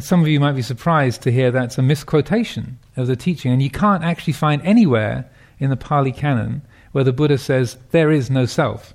[0.00, 3.52] some of you might be surprised to hear that's a misquotation of the teaching.
[3.52, 8.10] And you can't actually find anywhere in the Pali Canon where the Buddha says there
[8.10, 8.94] is no self.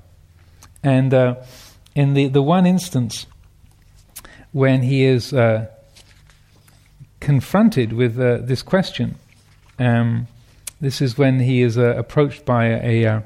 [0.84, 1.36] And uh,
[1.96, 3.26] in the, the one instance
[4.52, 5.68] when he is uh,
[7.20, 9.16] confronted with uh, this question.
[9.78, 10.28] Um,
[10.82, 13.24] this is when he is uh, approached by a, a,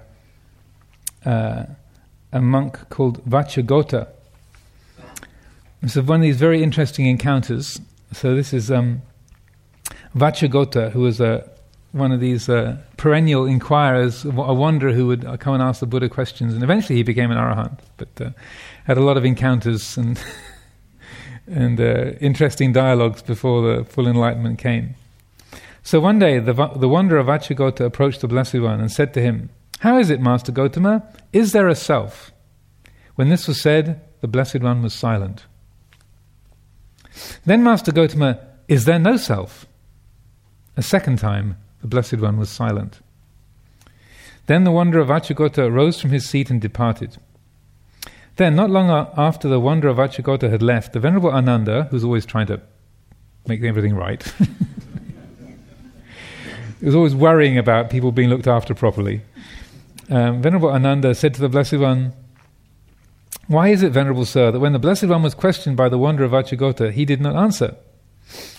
[1.25, 1.65] uh,
[2.31, 4.07] a monk called Vacchagotta.
[5.81, 7.79] This is one of these very interesting encounters.
[8.11, 9.01] So this is um,
[10.15, 11.49] Vacchagotta, who was a
[11.91, 16.09] one of these uh, perennial inquirers, a wanderer who would come and ask the Buddha
[16.09, 18.31] questions, and eventually he became an arahant, but uh,
[18.85, 20.19] had a lot of encounters and
[21.47, 24.95] and uh, interesting dialogues before the full enlightenment came.
[25.83, 29.49] So one day, the, the wanderer Vacchagotta approached the Blessed One and said to him,
[29.79, 31.03] How is it, Master Gotama?
[31.33, 32.31] Is there a self?
[33.15, 35.45] When this was said, the Blessed One was silent.
[37.45, 39.65] Then, Master Gotama, is there no self?
[40.75, 43.01] A second time, the Blessed One was silent.
[44.47, 47.17] Then the wanderer Vacchagotta rose from his seat and departed.
[48.35, 52.47] Then, not long after the wanderer Vacchagotta had left, the Venerable Ananda, who's always trying
[52.47, 52.59] to
[53.47, 54.33] make everything right,
[56.81, 59.21] was always worrying about people being looked after properly.
[60.09, 62.13] Um, Venerable Ananda said to the Blessed One,
[63.47, 66.27] Why is it, Venerable Sir, that when the Blessed One was questioned by the wanderer
[66.27, 67.75] Vacchagotta, he did not answer?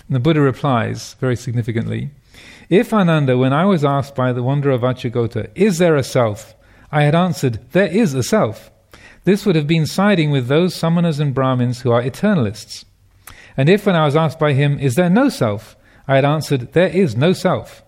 [0.06, 2.10] And the Buddha replies, very significantly,
[2.68, 6.54] If Ananda, when I was asked by the wanderer Vacchagotta, Is there a self?
[6.92, 8.70] I had answered, There is a self.
[9.24, 12.84] This would have been siding with those samanas and Brahmins who are eternalists.
[13.56, 15.76] And if, when I was asked by him, Is there no self?
[16.06, 17.82] I had answered, There is no self.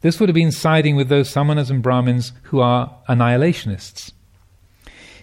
[0.00, 4.12] This would have been siding with those samanas and Brahmins who are annihilationists.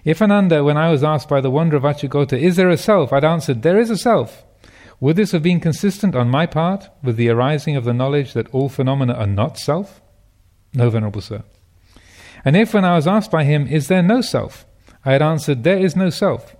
[0.04, 3.14] If Ananda, when I was asked by the wanderer Vacchagotta, Is there a self?
[3.14, 4.44] I'd answered, There is a self.
[5.04, 8.48] Would this have been consistent on my part with the arising of the knowledge that
[8.54, 10.02] all phenomena are not self?
[10.74, 11.44] No, Venerable Sir.
[12.46, 14.66] And if, when I was asked by him, Is there no self?
[15.04, 16.56] I had answered, There is no self.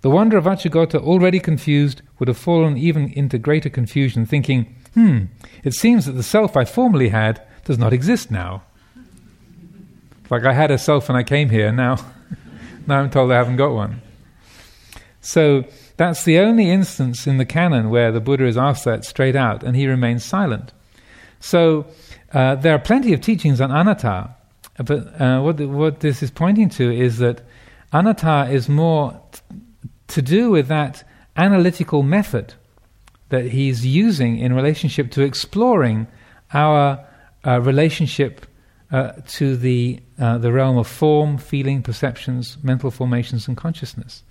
[0.00, 5.24] The wanderer Vacchagotta, already confused, would have fallen even into greater confusion, thinking, Hmm,
[5.62, 8.62] it seems that the self I formerly had does not exist now.
[10.30, 11.96] Like I had a self when I came here, now,
[12.86, 14.00] now I'm told I haven't got one.
[15.20, 19.36] So that's the only instance in the canon where the Buddha is asked that straight
[19.36, 20.72] out, and he remains silent.
[21.40, 21.86] So
[22.32, 24.34] uh, there are plenty of teachings on anatta,
[24.78, 27.42] but uh, what, the, what this is pointing to is that
[27.92, 29.40] Anatta is more t-
[30.08, 31.04] to do with that
[31.36, 32.54] analytical method
[33.28, 36.06] that he's using in relationship to exploring
[36.52, 37.06] our
[37.46, 38.46] uh, relationship
[38.90, 44.22] uh, to the uh, the realm of form, feeling, perceptions, mental formations, and consciousness.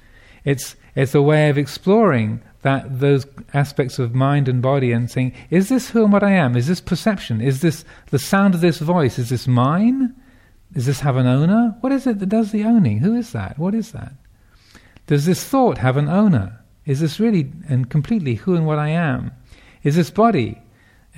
[0.45, 5.34] It's it's a way of exploring that those aspects of mind and body and saying,
[5.50, 6.56] is this who and what I am?
[6.56, 7.42] Is this perception?
[7.42, 9.18] Is this the sound of this voice?
[9.18, 10.16] Is this mine?
[10.74, 11.76] Does this have an owner?
[11.82, 13.00] What is it that does the owning?
[13.00, 13.58] Who is that?
[13.58, 14.14] What is that?
[15.08, 16.60] Does this thought have an owner?
[16.86, 19.32] Is this really and completely who and what I am?
[19.84, 20.62] Is this body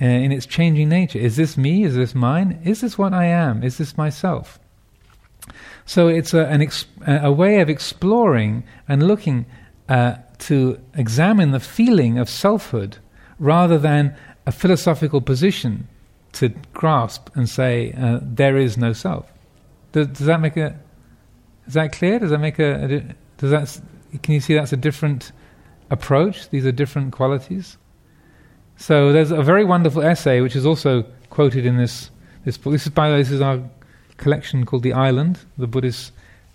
[0.02, 1.20] uh, in its changing nature.
[1.20, 1.84] Is this me?
[1.84, 2.60] Is this mine?
[2.64, 3.62] Is this what I am?
[3.62, 4.58] Is this myself?
[5.86, 9.46] So it's a, an ex- a way of exploring and looking
[9.88, 12.98] uh, to examine the feeling of selfhood
[13.38, 14.16] rather than
[14.46, 15.88] a philosophical position
[16.32, 19.30] to grasp and say uh, there is no self.
[19.92, 20.78] Does, does, that make a?
[21.66, 22.18] Is that clear?
[22.18, 22.84] Does that make a?
[22.84, 23.80] a does that?
[24.22, 25.32] Can you see that's a different
[25.90, 26.50] approach?
[26.50, 27.78] These are different qualities.
[28.76, 32.10] So there's a very wonderful essay which is also quoted in this
[32.44, 32.72] this book.
[32.72, 33.60] This is by the this is our
[34.16, 36.12] collection called The Island, the Buddhist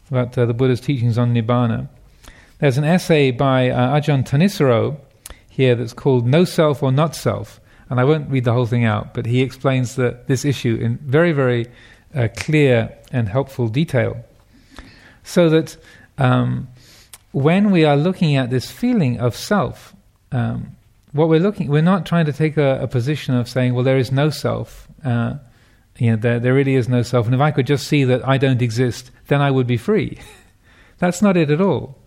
[0.09, 1.87] about uh, the Buddha's teachings on Nibbana.
[2.59, 4.99] There's an essay by uh, Ajahn Thanissaro
[5.49, 8.83] here that's called No Self or Not Self, and I won't read the whole thing
[8.83, 11.67] out, but he explains the, this issue in very, very
[12.13, 14.25] uh, clear and helpful detail.
[15.23, 15.77] So that
[16.17, 16.67] um,
[17.31, 19.95] when we are looking at this feeling of self,
[20.33, 20.75] um,
[21.13, 23.97] what we're looking, we're not trying to take a, a, position of saying, well, there
[23.97, 24.85] is no self.
[25.05, 25.35] Uh,
[25.97, 27.25] you know, there, there really is no self.
[27.25, 30.17] And if I could just see that I don't exist, then I would be free.
[30.97, 31.98] That's not it at all.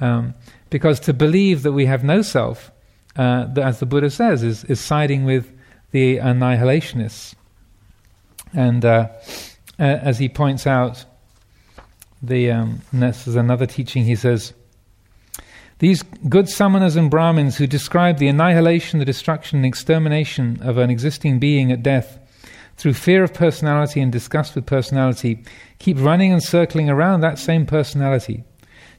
[0.00, 0.34] Um,
[0.70, 2.70] because to believe that we have no self,
[3.16, 5.50] uh, as the Buddha says, is, is siding with
[5.90, 7.34] the annihilationists.
[8.52, 9.08] And uh,
[9.78, 11.04] as he points out,
[12.22, 14.04] the um, this is another teaching.
[14.04, 14.54] He says,
[15.78, 20.90] "These good samanas and Brahmins who describe the annihilation, the destruction, and extermination of an
[20.90, 22.18] existing being at death."
[22.76, 25.42] through fear of personality and disgust with personality,
[25.78, 28.44] keep running and circling around that same personality.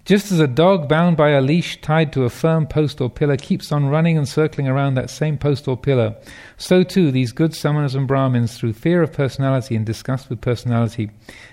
[0.07, 3.35] Just as a dog bound by a leash tied to a firm post or pillar
[3.35, 6.15] keeps on running and circling around that same post or pillar,
[6.55, 11.11] so too these good samanas and Brahmins, through fear of personality and disgust with personality,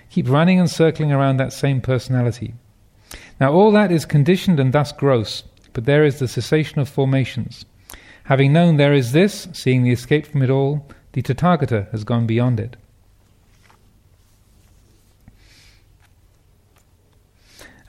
[0.09, 2.53] keep running and circling around that same personality.
[3.41, 5.43] Now, all that is conditioned and thus gross,
[5.73, 7.65] but there is the cessation of formations.
[8.23, 12.25] Having known there is this, seeing the escape from it all, the Tathagata has gone
[12.25, 12.77] beyond it.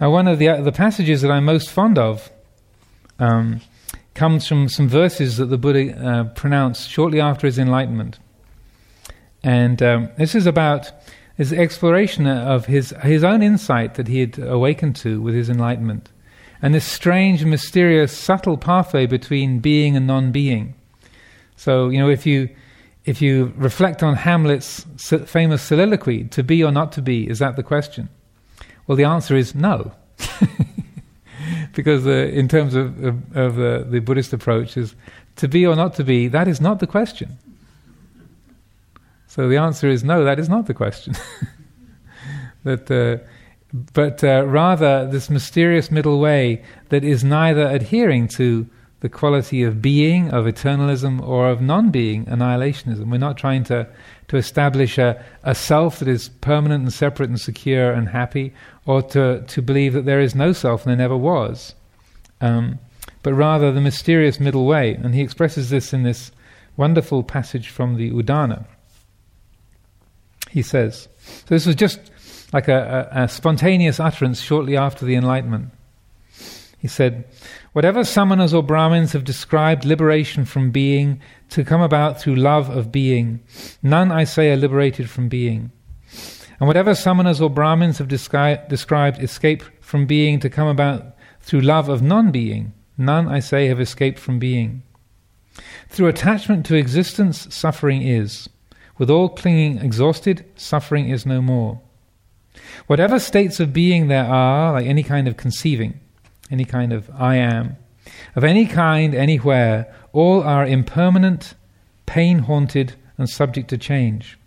[0.00, 2.30] Now, one of the, uh, the passages that I'm most fond of
[3.18, 3.62] um,
[4.14, 8.18] comes from some verses that the Buddha uh, pronounced shortly after his enlightenment.
[9.42, 10.90] And um, this is about
[11.36, 16.10] his exploration of his, his own insight that he had awakened to with his enlightenment.
[16.60, 20.74] And this strange, mysterious, subtle pathway between being and non being.
[21.56, 22.48] So, you know, if you,
[23.04, 24.84] if you reflect on Hamlet's
[25.26, 28.08] famous soliloquy, to be or not to be, is that the question?
[28.86, 29.92] Well, the answer is no.
[31.74, 34.94] because uh, in terms of, of, of uh, the Buddhist approach is
[35.36, 37.38] to be or not to be, that is not the question.
[39.26, 41.14] So the answer is no, that is not the question.
[42.64, 43.22] that, uh,
[43.92, 48.66] but uh, rather this mysterious middle way that is neither adhering to
[49.06, 53.08] the quality of being, of eternalism, or of non being, annihilationism.
[53.08, 53.86] We're not trying to,
[54.26, 58.52] to establish a, a self that is permanent and separate and secure and happy,
[58.84, 61.76] or to, to believe that there is no self and there never was,
[62.40, 62.80] um,
[63.22, 64.94] but rather the mysterious middle way.
[64.94, 66.32] And he expresses this in this
[66.76, 68.66] wonderful passage from the Udana.
[70.50, 72.00] He says, so this was just
[72.52, 75.70] like a, a, a spontaneous utterance shortly after the Enlightenment.
[76.78, 77.24] He said,
[77.76, 81.20] Whatever samanas or Brahmins have described liberation from being
[81.50, 83.40] to come about through love of being,
[83.82, 85.70] none, I say, are liberated from being.
[86.58, 91.60] And whatever samanas or Brahmins have descri- described escape from being to come about through
[91.60, 94.82] love of non being, none, I say, have escaped from being.
[95.90, 98.48] Through attachment to existence, suffering is.
[98.96, 101.82] With all clinging exhausted, suffering is no more.
[102.86, 106.00] Whatever states of being there are, like any kind of conceiving,
[106.50, 107.76] any kind of I am,
[108.34, 111.54] of any kind, anywhere, all are impermanent,
[112.06, 114.38] pain haunted, and subject to change.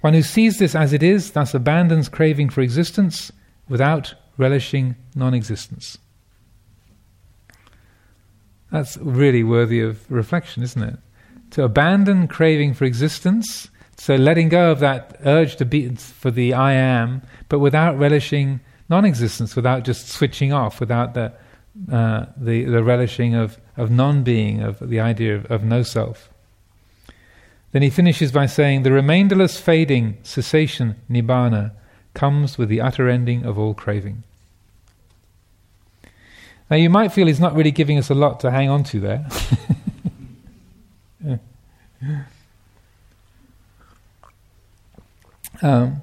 [0.00, 3.32] One who sees this as it is thus abandons craving for existence
[3.68, 5.98] without relishing non existence.
[8.70, 10.98] That's really worthy of reflection, isn't it?
[11.52, 16.52] To abandon craving for existence, so letting go of that urge to be for the
[16.52, 21.32] I am, but without relishing non existence, without just switching off, without the,
[21.90, 26.30] uh, the, the relishing of, of non being, of the idea of, of no self.
[27.72, 31.72] Then he finishes by saying, The remainderless fading, cessation, nibbana,
[32.14, 34.22] comes with the utter ending of all craving.
[36.70, 39.00] Now you might feel he's not really giving us a lot to hang on to
[39.00, 39.26] there.
[45.62, 46.00] um,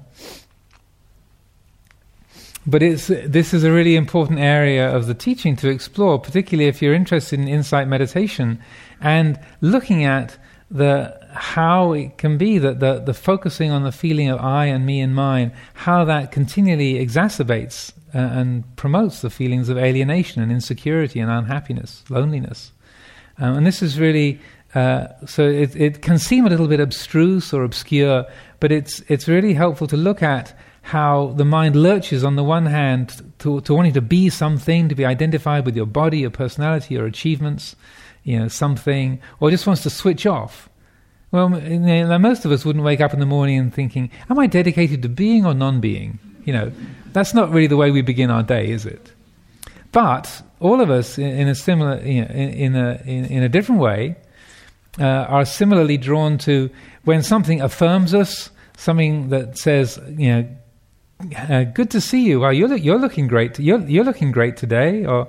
[2.66, 6.80] but it's, this is a really important area of the teaching to explore, particularly if
[6.80, 8.60] you're interested in insight meditation
[9.00, 10.38] and looking at
[10.70, 14.86] the how it can be that the, the focusing on the feeling of I and
[14.86, 20.52] me and mine, how that continually exacerbates uh, and promotes the feelings of alienation and
[20.52, 22.72] insecurity and unhappiness, loneliness.
[23.38, 24.40] Um, and this is really
[24.74, 28.24] uh, so it, it can seem a little bit abstruse or obscure,
[28.60, 32.66] but it's it's really helpful to look at how the mind lurches on the one
[32.66, 36.94] hand to, to wanting to be something, to be identified with your body, your personality,
[36.94, 37.76] your achievements,
[38.24, 40.68] you know, something, or just wants to switch off.
[41.30, 44.38] Well, you know, most of us wouldn't wake up in the morning and thinking, "Am
[44.38, 46.72] I dedicated to being or non-being?" You know,
[47.12, 49.12] that's not really the way we begin our day, is it?
[49.92, 53.48] But all of us, in, a similar, you know, in, in, a in, in, a
[53.48, 54.16] different way,
[54.98, 56.70] uh, are similarly drawn to
[57.04, 60.48] when something affirms us, something that says, you know,
[61.36, 62.40] uh, "Good to see you.
[62.40, 63.58] Well, you're you're looking great.
[63.58, 65.28] You're you're looking great today," or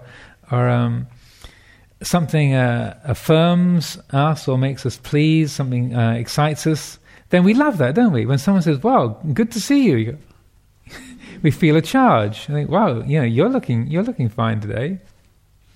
[0.52, 1.08] or um,
[2.02, 7.00] something uh, affirms us or makes us pleased, something uh, excites us,
[7.34, 8.28] then we love that, don't we?
[8.28, 10.20] When someone says, "Wow, good to see you,"
[11.42, 12.48] we feel a charge.
[12.48, 15.00] I think, "Wow, you know, you're looking, you're looking fine today."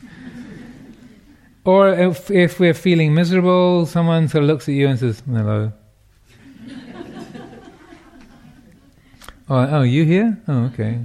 [1.66, 5.72] or if, if we're feeling miserable, someone sort of looks at you and says, "Hello."
[9.50, 10.42] Oh, oh, you here?
[10.48, 11.00] Oh, okay.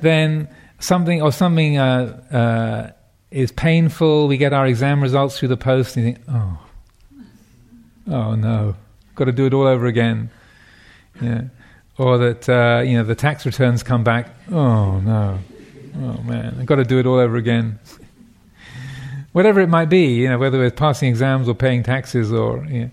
[0.00, 1.78] then something or something.
[1.78, 2.94] Uh, uh,
[3.34, 4.28] is painful.
[4.28, 6.58] We get our exam results through the post, and you think, oh,
[8.08, 8.76] oh no,
[9.16, 10.30] got to do it all over again.
[11.20, 11.42] Yeah.
[11.98, 14.30] Or that uh, you know the tax returns come back.
[14.50, 15.38] Oh no,
[15.96, 17.78] oh man, I've got to do it all over again.
[19.32, 22.84] Whatever it might be, you know, whether it's passing exams or paying taxes, or you
[22.84, 22.90] know,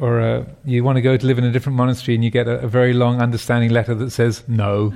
[0.00, 2.48] or uh, you want to go to live in a different monastery and you get
[2.48, 4.92] a, a very long understanding letter that says no.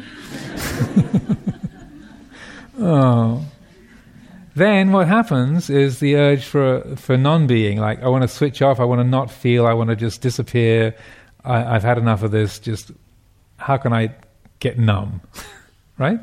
[2.81, 3.45] oh,
[4.55, 8.81] then what happens is the urge for for non-being, like I want to switch off,
[8.81, 10.95] I want to not feel, I want to just disappear.
[11.45, 12.59] I, have had enough of this.
[12.59, 12.91] Just
[13.59, 14.15] how can I
[14.59, 15.21] get numb,
[15.99, 16.21] right?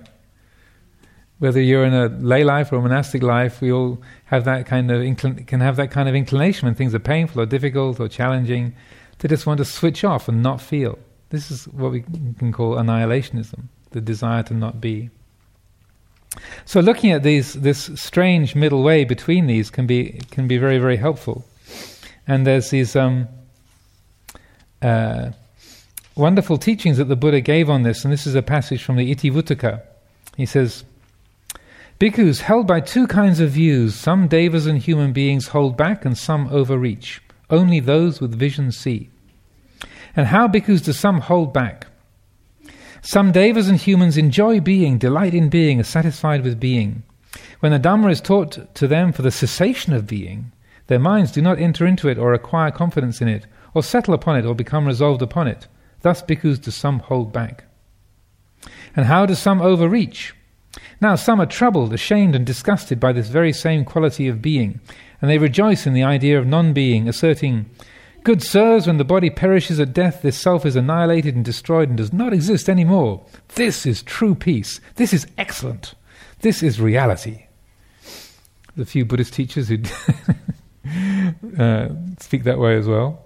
[1.40, 4.90] Whether you're in a lay life or a monastic life, we all have that kind
[4.92, 8.74] of can have that kind of inclination when things are painful or difficult or challenging,
[9.20, 10.98] to just want to switch off and not feel.
[11.30, 15.10] This is what we can call annihilationism, the desire to not be.
[16.66, 20.78] So looking at these, this strange middle way between these can be can be very
[20.78, 21.46] very helpful.
[22.28, 23.28] And there's these um,
[24.82, 25.32] uh,
[26.16, 29.14] wonderful teachings that the Buddha gave on this, and this is a passage from the
[29.14, 29.82] Itivuttaka.
[30.38, 30.84] He says,
[32.04, 36.18] "Bhikkhus held by two kinds of views, some devas and human beings hold back, and
[36.18, 37.22] some overreach.
[37.50, 39.10] Only those with vision see.
[40.14, 41.88] And how bhikkhus do some hold back?"
[43.02, 47.04] Some devas and humans enjoy being, delight in being, are satisfied with being.
[47.62, 50.52] When the Dhamma is taught to them for the cessation of being,
[50.88, 54.36] their minds do not enter into it or acquire confidence in it, or settle upon
[54.36, 55.70] it or become resolved upon it.
[56.02, 57.64] Thus bhikkhus do some hold back.
[58.94, 60.34] And how do some overreach?
[61.04, 64.80] Now some are troubled, ashamed, and disgusted by this very same quality of being,
[65.22, 67.70] and they rejoice in the idea of non being, asserting,
[68.24, 71.98] Good sirs, when the body perishes at death, this self is annihilated and destroyed and
[71.98, 73.22] does not exist any more.
[73.56, 74.80] This is true peace.
[74.96, 75.94] This is excellent.
[76.40, 77.48] This is reality.
[78.78, 79.80] The few Buddhist teachers who
[81.62, 81.90] uh,
[82.22, 83.26] speak that way as well.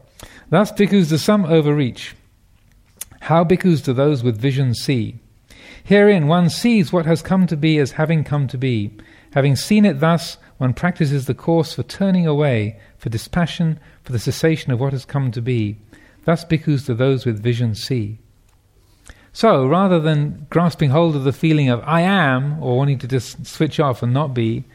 [0.50, 2.16] Thus, bhikkhus do some overreach.
[3.20, 5.20] How bhikkhus do those with vision see?
[5.88, 8.92] Herein one sees what has come to be as having come to be.
[9.32, 14.20] Having seen it thus, one practices the course for turning away, for dispassion, for the
[14.20, 15.78] cessation of what has come to be.
[16.26, 18.18] Thus bhikkhus do those with vision see.
[19.32, 23.46] So, rather than grasping hold of the feeling of I am, or wanting to just
[23.46, 24.66] switch off and not be,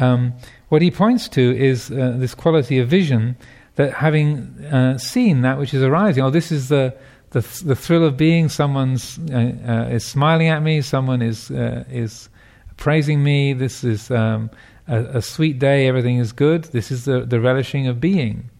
[0.00, 0.32] um,
[0.68, 3.36] what he points to is uh, this quality of vision
[3.76, 6.92] that having uh, seen that which is arising, oh, this is the
[7.30, 8.48] the, the thrill of being.
[8.48, 10.80] Someone's uh, uh is smiling at me.
[10.82, 12.28] Someone is uh, is
[12.76, 13.52] praising me.
[13.52, 14.50] This is um,
[14.88, 16.64] a, a, sweet day, everything is good.
[16.64, 18.50] This is the, the relishing of being.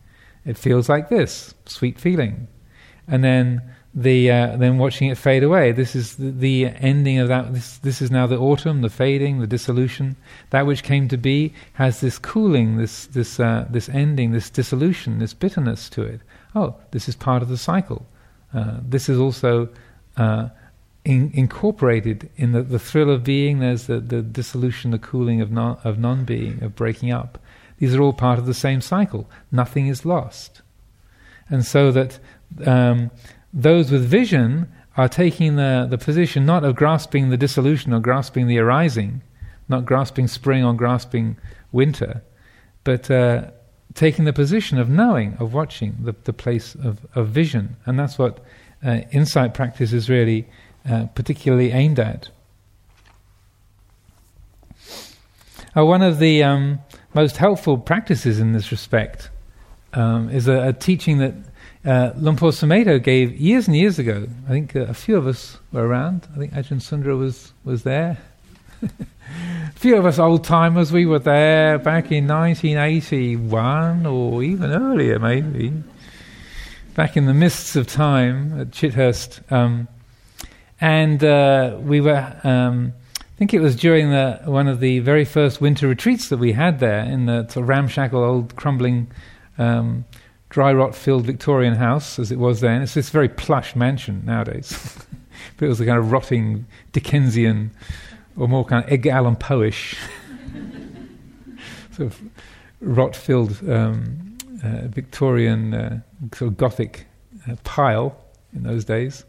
[0.45, 2.49] It feels like this, sweet feeling.
[3.09, 3.63] And then
[3.95, 5.73] the uh, then watching it fade away.
[5.73, 7.55] This is the, the, ending of that.
[7.55, 10.17] This this is now the autumn, the fading, the dissolution.
[10.51, 15.19] That which came to be has this cooling, this this uh, this ending, this dissolution,
[15.19, 16.21] this bitterness to it.
[16.55, 18.07] Oh, this is part of the cycle.
[18.57, 19.69] Uh, this is also
[20.17, 20.49] uh,
[21.05, 23.59] in, incorporated in the, the thrill of being.
[23.59, 27.39] There's the, the dissolution, the cooling of non, of non-being, of breaking up.
[27.79, 29.29] These are all part of the same cycle.
[29.53, 30.63] Nothing is lost,
[31.51, 32.19] and so that
[32.65, 33.11] um,
[33.53, 38.47] those with vision are taking the, the position not of grasping the dissolution or grasping
[38.47, 39.21] the arising,
[39.69, 41.37] not grasping spring or grasping
[41.73, 42.23] winter,
[42.85, 43.51] but uh,
[43.95, 47.77] taking the position of knowing, of watching, the, the place of, of vision.
[47.85, 48.41] And that's what
[48.85, 50.47] uh, insight practice is really
[50.89, 52.29] uh, particularly aimed at.
[55.77, 56.79] Uh, one of the um,
[57.13, 59.31] most helpful practices in this respect
[59.93, 61.35] um, is a, a, teaching that
[61.85, 64.27] uh, Luang Por Sumedho gave years and years ago.
[64.47, 66.27] I think uh, a few of us were around.
[66.35, 68.19] I think Ajahn Sundara was, was there.
[68.83, 75.19] a few of us old timers, we were there back in 1981 or even earlier,
[75.19, 75.73] maybe.
[76.97, 79.53] Back in the mists of time at Chithurst.
[79.53, 79.87] Um,
[80.81, 82.41] and uh, we were.
[82.43, 86.39] Um, I think it was during the, one of the very first winter retreats that
[86.39, 89.09] we had there in the sort of ramshackle, old, crumbling,
[89.59, 90.07] um,
[90.49, 92.81] dry rot filled Victorian house as it was then.
[92.81, 94.97] It's this very plush mansion nowadays.
[95.59, 97.73] but it was a kind of rotting Dickensian
[98.39, 99.99] or more kind of Edgar Allan Poe-ish
[101.93, 102.23] sort of
[102.81, 106.01] rot filled um, uh, Victorian uh,
[106.35, 107.07] sort of Gothic
[107.49, 108.17] uh, pile
[108.55, 109.25] in those days.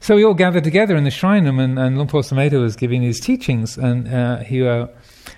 [0.00, 2.76] So we all gathered together in the shrine room, and, and Luang Por Sumedho was
[2.76, 3.78] giving his teachings.
[3.78, 4.60] And uh, he,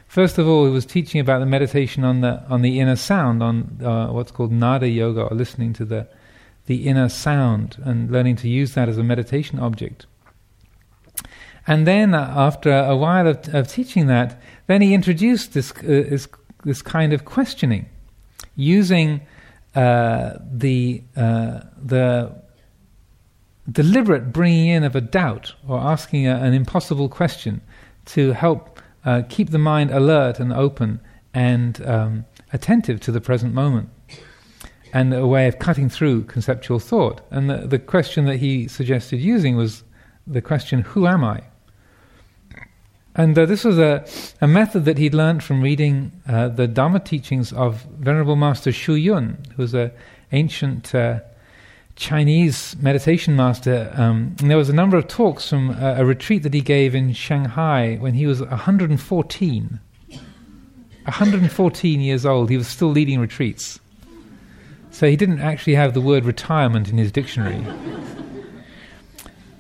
[0.09, 3.45] first of all, he was teaching about the meditation on the on the inner sound,
[3.45, 3.79] on
[4.13, 6.09] what's called nada yoga, or listening to the
[6.67, 10.07] the inner sound, and learning to use that as a meditation object.
[11.67, 16.05] And then, uh, after a while of, of, teaching that, then he introduced this uh,
[16.09, 16.29] this,
[16.65, 17.87] this kind of questioning,
[18.57, 19.21] using
[19.75, 22.35] uh, the the
[23.71, 27.61] deliberate bringing in of a doubt or asking a, an impossible question
[28.05, 31.01] to help uh, keep the mind alert and open
[31.35, 33.89] and um, attentive to the present moment
[34.93, 37.21] and a way of cutting through conceptual thought.
[37.31, 39.85] And the, the question that he suggested using was
[40.27, 41.43] the question, Who am I?
[43.17, 44.07] And uh, this was a,
[44.43, 48.93] a method that he'd learned from reading uh, the Dharma teachings of Venerable Master Hsu
[48.93, 49.91] Yun, who was an
[50.33, 51.21] ancient uh,
[51.97, 53.91] Chinese meditation master.
[53.95, 56.95] Um, and there was a number of talks from a, a, retreat that he gave
[56.95, 59.81] in Shanghai when he was 114.
[60.09, 63.81] 114 years old, he was still leading retreats.
[64.91, 67.65] So he didn't actually have the word retirement in his dictionary.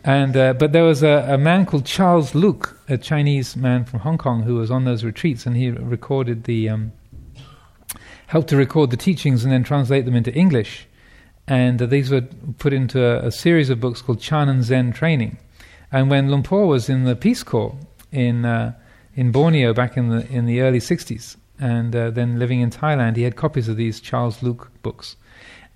[0.05, 4.01] and uh, but there was a, a, man called Charles Luk, a Chinese man from
[4.01, 6.93] Hong Kong, who was on those retreats, and he recorded the um,
[8.29, 10.87] helped to record the teachings and then translate them into English
[11.49, 12.23] and uh, these were
[12.59, 15.39] put into a, a, series of books called Chan and Zen Training.
[15.93, 17.77] And when Luang Por was in the Peace Corps
[18.11, 18.75] in uh,
[19.15, 23.17] in Borneo back in the in the early '60s, and uh, then living in Thailand,
[23.17, 25.17] he had copies of these Charles Luk books.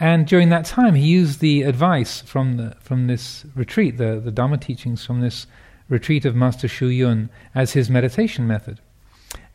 [0.00, 4.32] And during that time, he used the advice from the, from this retreat, the the
[4.32, 5.46] Dharma teachings from this
[5.91, 8.80] retreat of Master Hsu Yun, as his meditation method.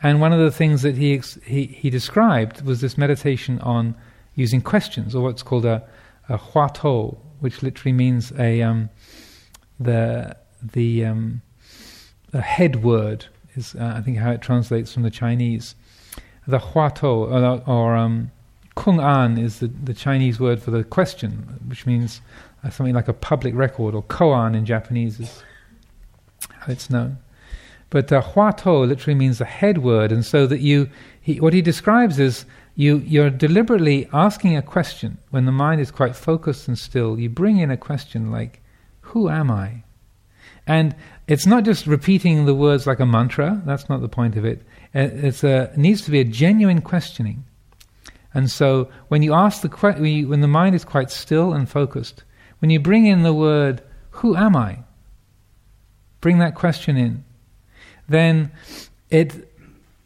[0.04, 3.96] And one of the things that he he, he described was this meditation on
[4.36, 5.84] using questions, or what's called a
[6.30, 6.38] a
[7.40, 8.90] which literally means a um,
[9.80, 11.42] the the um,
[12.32, 13.26] the head word
[13.56, 15.76] is uh, I think how it translates from the Chinese.
[16.48, 18.32] The huatou or, or um,
[18.76, 22.22] kung an is the, the Chinese word for the question, which means
[22.64, 25.44] uh, something like a public record, or koan in Japanese is
[26.66, 27.18] how it's known.
[27.90, 30.90] But uh, huatou literally means the head word, and so that you,
[31.22, 32.46] he, what he describes is
[32.76, 37.20] you, you're deliberately asking a question when the mind is quite focused and still.
[37.20, 38.62] You bring in a question like,
[39.02, 39.84] Who am I?
[40.68, 40.96] And
[41.28, 44.64] it's not just repeating the words like a mantra, that's not the point of it.
[44.94, 47.46] A, it needs to be a genuine questioning.
[48.34, 51.54] And so when you ask the que- when, you, when the mind is quite still
[51.54, 52.24] and focused,
[52.60, 54.80] when you bring in the word, Who am I?
[56.26, 57.24] Bring that question in.
[58.10, 58.52] Then
[59.12, 59.48] it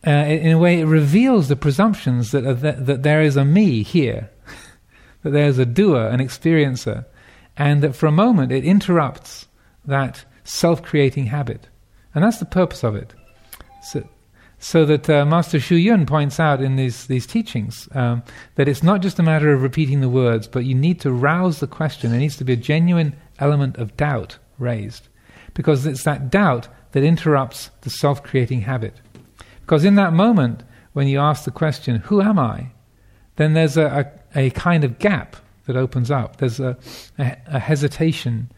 [0.05, 3.84] uh, in a way, it reveals the presumptions that, th- that there is a me
[3.84, 4.30] here,
[5.24, 7.05] that there's a doer, an experiencer,
[7.55, 9.47] and that for a moment it interrupts
[9.86, 11.70] that self creating habit.
[12.13, 13.13] And that's the purpose of it.
[13.82, 14.05] So,
[14.57, 18.24] so that uh, Master Hsu Yun points out in these, these teachings um,
[18.55, 21.61] that it's not just a matter of repeating the words, but you need to rouse
[21.61, 22.11] the question.
[22.11, 25.09] There needs to be a genuine element of doubt raised.
[25.54, 28.93] Because it's that doubt that interrupts the self creating habit.
[29.62, 32.72] Because in that moment, when you ask the question, Who am I?
[33.39, 36.38] then there's a, a, a kind of gap that opens up.
[36.38, 36.78] There's a,
[37.18, 38.52] a, a hesitation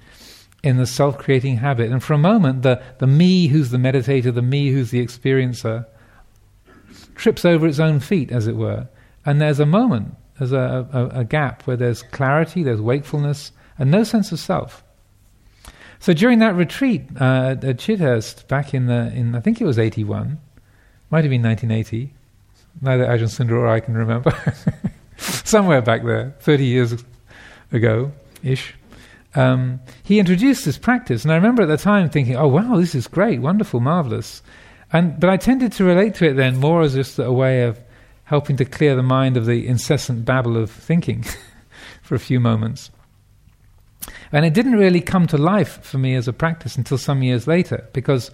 [0.64, 1.92] in the self creating habit.
[1.92, 5.86] And for a moment, the, the me who's the meditator, the me who's the experiencer,
[7.14, 8.88] trips over its own feet, as it were.
[9.24, 13.92] And there's a moment, there's a, a, a, gap where there's clarity, there's wakefulness, and
[13.92, 14.84] no sense of self.
[16.02, 19.80] So during that retreat uh, at Chithurst back in the in I think it was
[19.80, 20.40] eighty one,
[21.10, 22.12] might have been 1980.
[22.82, 24.34] Neither Ajahn Sundara or I can remember.
[25.18, 27.04] somewhere back there, 30 years
[27.72, 28.12] ago
[28.44, 28.74] ish.
[29.36, 32.96] Um, he introduced this practice, and I remember at the time thinking, "Oh wow, this
[32.96, 34.42] is great, wonderful, marvelous,"
[34.92, 37.80] and but I tended to relate to it then more as just a way of
[38.26, 41.24] helping to clear the mind of the incessant babble of thinking
[42.02, 42.92] for a few moments.
[44.32, 47.48] And it didn't really come to life for me as a practice until some years
[47.48, 48.32] later, because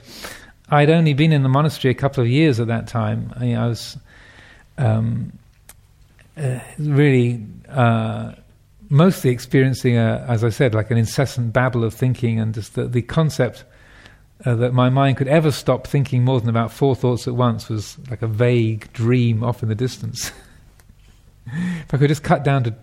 [0.69, 3.33] I'd only been in the monastery a couple of years at that time.
[3.39, 3.97] I, I was
[4.77, 5.31] um,
[6.37, 8.33] uh, really uh,
[8.89, 12.87] mostly experiencing, a, as I said, like an incessant babble of thinking, and just the,
[12.87, 13.63] the concept
[14.45, 17.69] uh, that my mind could ever stop thinking more than about four thoughts at once
[17.69, 20.31] was like a vague dream off in the distance.
[21.47, 22.75] if I could just cut down to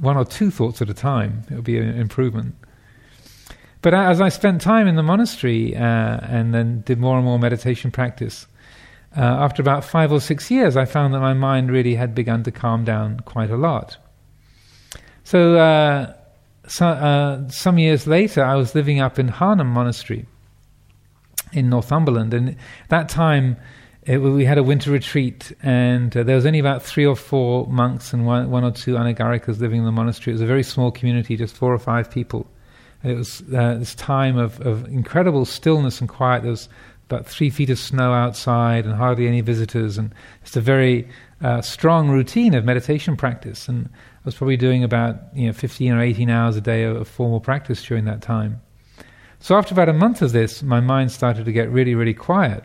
[0.00, 2.54] one or two thoughts at a time, it would be an improvement.
[3.82, 7.38] But as I spent time in the monastery uh, and then did more and more
[7.38, 8.46] meditation practice,
[9.16, 12.42] uh, after about five or six years, I found that my mind really had begun
[12.44, 13.96] to calm down quite a lot.
[15.24, 16.14] So, uh,
[16.68, 20.26] so uh, some years later, I was living up in Harnham Monastery
[21.52, 22.56] in Northumberland, and at
[22.90, 23.56] that time
[24.04, 27.66] it, we had a winter retreat, and uh, there was only about three or four
[27.66, 30.32] monks and one, one or two anagarikas living in the monastery.
[30.32, 32.46] It was a very small community, just four or five people.
[33.02, 36.42] And it was uh, this time of, of incredible stillness and quiet.
[36.42, 36.68] There was
[37.10, 41.06] about three feet of snow outside and hardly any visitors, and just a very
[41.42, 43.68] uh, strong routine of meditation practice.
[43.68, 47.06] And I was probably doing about you know 15 or 18 hours a day of
[47.06, 48.62] formal practice during that time.
[49.40, 52.64] So after about a month of this, my mind started to get really, really quiet.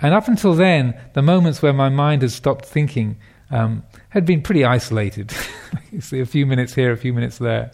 [0.00, 3.16] And up until then, the moments where my mind had stopped thinking
[3.50, 5.32] um, had been pretty isolated.
[5.90, 7.72] you see, a few minutes here, a few minutes there.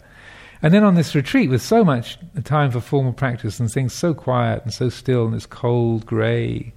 [0.61, 4.13] And then on this retreat, with so much time for formal practice and things so
[4.13, 6.73] quiet and so still in this cold, grey,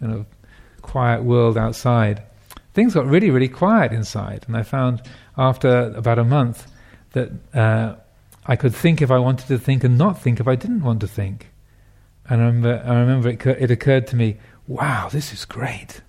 [0.00, 0.26] you know,
[0.82, 2.22] quiet world outside,
[2.72, 4.44] things got really, really quiet inside.
[4.46, 5.02] And I found
[5.36, 6.70] after about a month
[7.12, 7.96] that uh,
[8.46, 11.00] I could think if I wanted to think and not think if I didn't want
[11.00, 11.50] to think.
[12.30, 14.38] And I remember, I remember it, it occurred to me,
[14.68, 16.02] wow, this is great.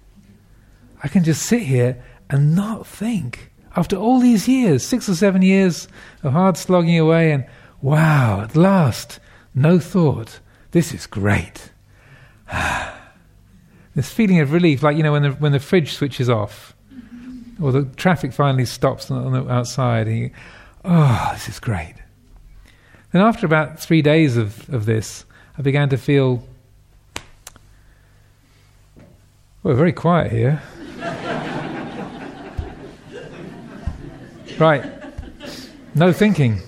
[1.02, 3.52] I can just sit here and not think.
[3.76, 5.88] After all these years, six or seven years
[6.22, 7.46] of hard slogging away, and
[7.82, 9.20] wow, at last,
[9.56, 10.40] no thought.
[10.72, 11.72] This is great.
[13.96, 16.76] this feeling of relief, like you know when the when the fridge switches off,
[17.62, 20.32] or the traffic finally stops on the outside, and you,
[20.84, 21.96] oh, this is great.
[23.14, 25.26] And after about three days of, of this,
[25.58, 26.44] I began to feel,
[29.64, 30.62] well, very quiet here.
[34.60, 34.84] right.
[35.96, 36.62] No thinking.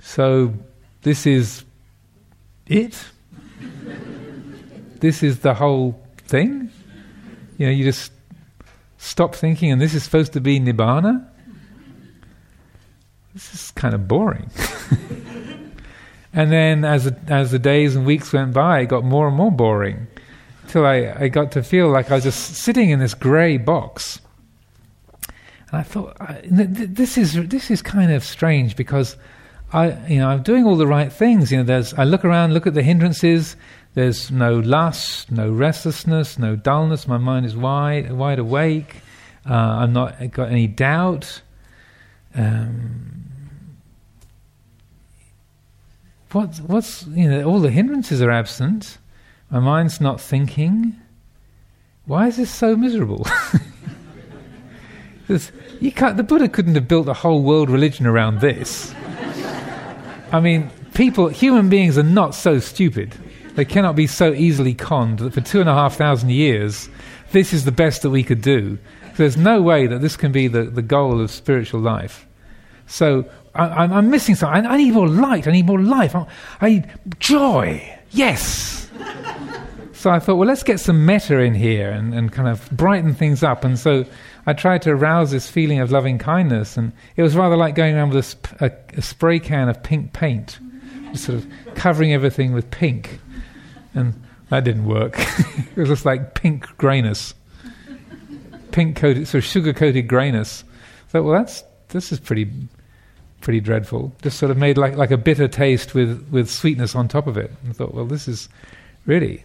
[0.00, 0.54] So,
[1.02, 1.64] this is
[2.66, 3.04] it?
[5.00, 6.70] this is the whole thing?
[7.58, 8.12] You know, you just
[8.98, 11.26] stop thinking, and this is supposed to be Nibbana?
[13.32, 14.50] this is kind of boring.
[16.32, 19.36] and then as the, as the days and weeks went by, it got more and
[19.36, 20.06] more boring
[20.62, 24.20] until I, I got to feel like I was just sitting in this grey box.
[25.26, 29.16] And I thought, this is this is kind of strange because
[29.72, 31.50] I, you know, I'm doing all the right things.
[31.50, 33.56] You know, there's I look around, look at the hindrances.
[33.94, 37.08] There's no lust, no restlessness, no dullness.
[37.08, 38.96] My mind is wide, wide awake.
[39.48, 41.42] Uh, I'm not got any doubt.
[42.34, 43.19] Um,
[46.32, 48.98] what, what's, you know, all the hindrances are absent.
[49.50, 51.00] My mind's not thinking.
[52.06, 53.26] Why is this so miserable?
[55.80, 58.94] you can't, the Buddha couldn't have built a whole world religion around this.
[60.32, 63.14] I mean, people, human beings are not so stupid.
[63.56, 66.88] They cannot be so easily conned that for two and a half thousand years,
[67.32, 68.78] this is the best that we could do.
[69.16, 72.26] There's no way that this can be the, the goal of spiritual life.
[72.86, 74.66] So I, am missing something.
[74.66, 75.46] I, I, need more light.
[75.48, 76.14] I need more life.
[76.14, 76.26] I,
[76.60, 76.86] I need
[77.18, 77.98] joy.
[78.10, 78.88] Yes.
[79.92, 83.14] so I thought, well, let's get some metta in here and, and kind of brighten
[83.14, 83.64] things up.
[83.64, 84.04] And so
[84.46, 86.76] I tried to arouse this feeling of loving kindness.
[86.76, 90.12] And it was rather like going around with a, a, a spray can of pink
[90.12, 90.58] paint,
[91.12, 93.18] just sort of covering everything with pink.
[93.94, 94.14] And
[94.50, 95.14] that didn't work.
[95.18, 97.34] it was just like pink grayness,
[98.70, 100.64] pink coated, of sugar coated grayness.
[101.10, 102.50] So, well, that's this is pretty
[103.40, 104.12] pretty dreadful.
[104.22, 107.36] Just sort of made like, like a bitter taste with, with sweetness on top of
[107.36, 107.52] it.
[107.64, 108.48] And thought, well, this is
[109.06, 109.44] really,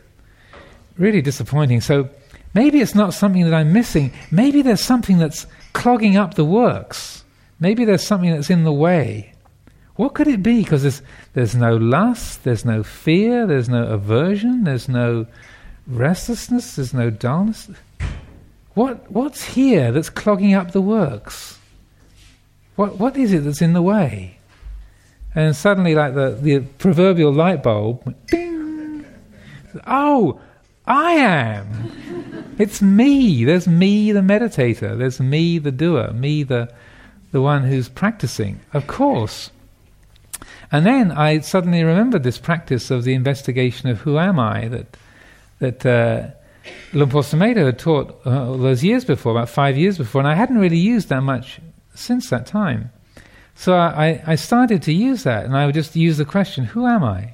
[0.98, 1.82] really disappointing.
[1.82, 2.10] So
[2.54, 4.14] maybe it's not something that I'm missing.
[4.32, 7.24] Maybe there's something that's clogging up the works.
[7.60, 9.34] Maybe there's something that's in the way.
[9.96, 10.62] What could it be?
[10.62, 11.02] Because there's,
[11.34, 15.26] there's no lust, there's no fear, there's no aversion, there's no
[15.88, 17.70] restlessness, there's no dullness.
[18.74, 21.60] what, what's here that's clogging up the works?
[22.76, 24.38] What, what is it that's in the way?
[25.34, 29.06] And suddenly, like the, the proverbial light bulb, ding!
[29.86, 30.40] Oh,
[30.86, 32.56] I am.
[32.58, 33.44] It's me.
[33.44, 34.98] There's me, the meditator.
[34.98, 36.12] There's me, the doer.
[36.14, 36.74] Me, the,
[37.32, 38.62] the one who's practicing.
[38.74, 39.52] Of course.
[40.72, 44.98] And then I suddenly remembered this practice of the investigation of who am I that
[45.60, 46.28] that uh,
[46.94, 50.36] Luang Por Sumedho had taught uh, those years before, about five years before, and I
[50.36, 51.60] hadn't really used that much
[51.96, 52.92] since that time.
[53.56, 56.86] So I, I started to use that, and I would just use the question, "Who
[56.86, 57.34] am I?"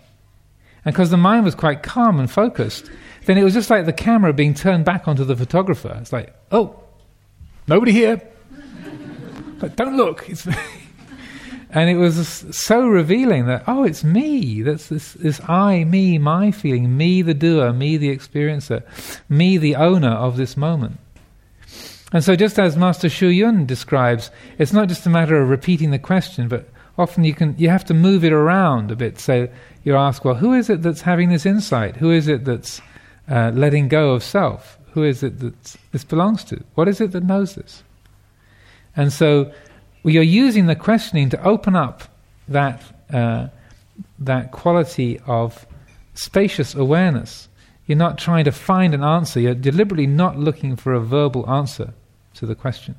[0.86, 2.90] And because the mind was quite calm and focused,
[3.26, 5.98] then it was just like the camera being turned back onto the photographer.
[6.00, 6.80] It's like, "Oh,
[7.68, 8.22] nobody here.
[9.60, 10.48] but don't look." It's
[11.74, 16.52] and it was so revealing that oh it's me that's this, this i me my
[16.52, 18.84] feeling me the doer me the experiencer
[19.30, 21.00] me the owner of this moment
[22.14, 25.92] and so just as master Hsu Yun describes it's not just a matter of repeating
[25.92, 29.20] the question but often you can you have to move it around a bit.
[29.20, 29.48] So
[29.84, 31.98] you ask well who is it that's having this insight?
[31.98, 32.82] Who is it that's
[33.30, 34.78] uh, letting go of self?
[34.94, 36.64] Who is it that this belongs to?
[36.76, 37.84] What is it that knows this?
[38.96, 39.52] And so
[40.04, 42.04] well, you're using the questioning to open up
[42.48, 42.82] that
[43.12, 43.48] uh,
[44.20, 45.66] that quality of
[46.14, 47.48] spacious awareness.
[47.86, 49.40] You're not trying to find an answer.
[49.40, 51.94] You're deliberately not looking for a verbal answer
[52.36, 52.96] to the question.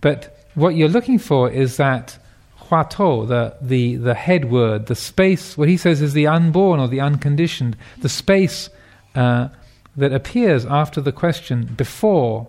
[0.00, 2.18] But what you're looking for is that
[2.68, 6.88] huatou, the, the, the head word, the space, what he says is the unborn or
[6.88, 8.70] the unconditioned, the space
[9.14, 9.48] uh,
[9.96, 12.48] that appears after the question before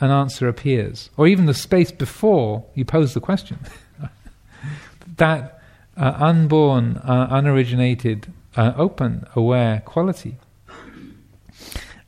[0.00, 3.58] an answer appears, or even the space before you pose the question.
[5.16, 5.62] that
[5.96, 8.24] uh, unborn, uh, unoriginated,
[8.56, 10.36] uh, open, aware quality.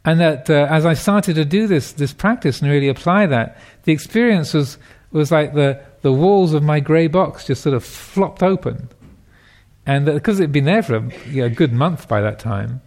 [0.09, 3.59] And that uh, as I started to do this, this practice and really apply that,
[3.83, 4.79] the experience was,
[5.13, 8.89] was like the, the walls of my grey box just sort of flopped open.
[9.85, 12.81] And because it had been there for a, you know, good month by that time,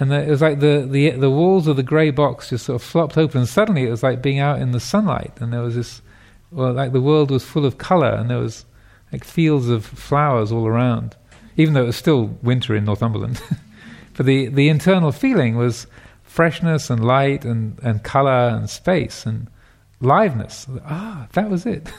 [0.00, 2.82] and it was like the, the the walls of the grey box just sort of
[2.82, 3.38] flopped open.
[3.38, 6.02] And suddenly, it was like being out in the sunlight, and there was this,
[6.50, 8.64] well, like the world was full of color, and there was
[9.12, 11.16] like fields of flowers all around,
[11.56, 13.40] even though it was still winter in Northumberland.
[14.16, 15.86] but the the internal feeling was
[16.30, 19.48] freshness and light and and color and space and
[20.00, 20.66] liveness.
[20.86, 21.92] Ah, that was it.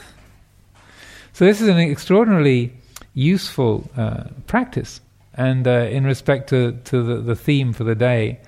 [1.32, 2.72] so this is an extraordinarily
[3.14, 5.00] useful uh, practice
[5.34, 8.40] and uh, in respect to, to the, the, theme for the day,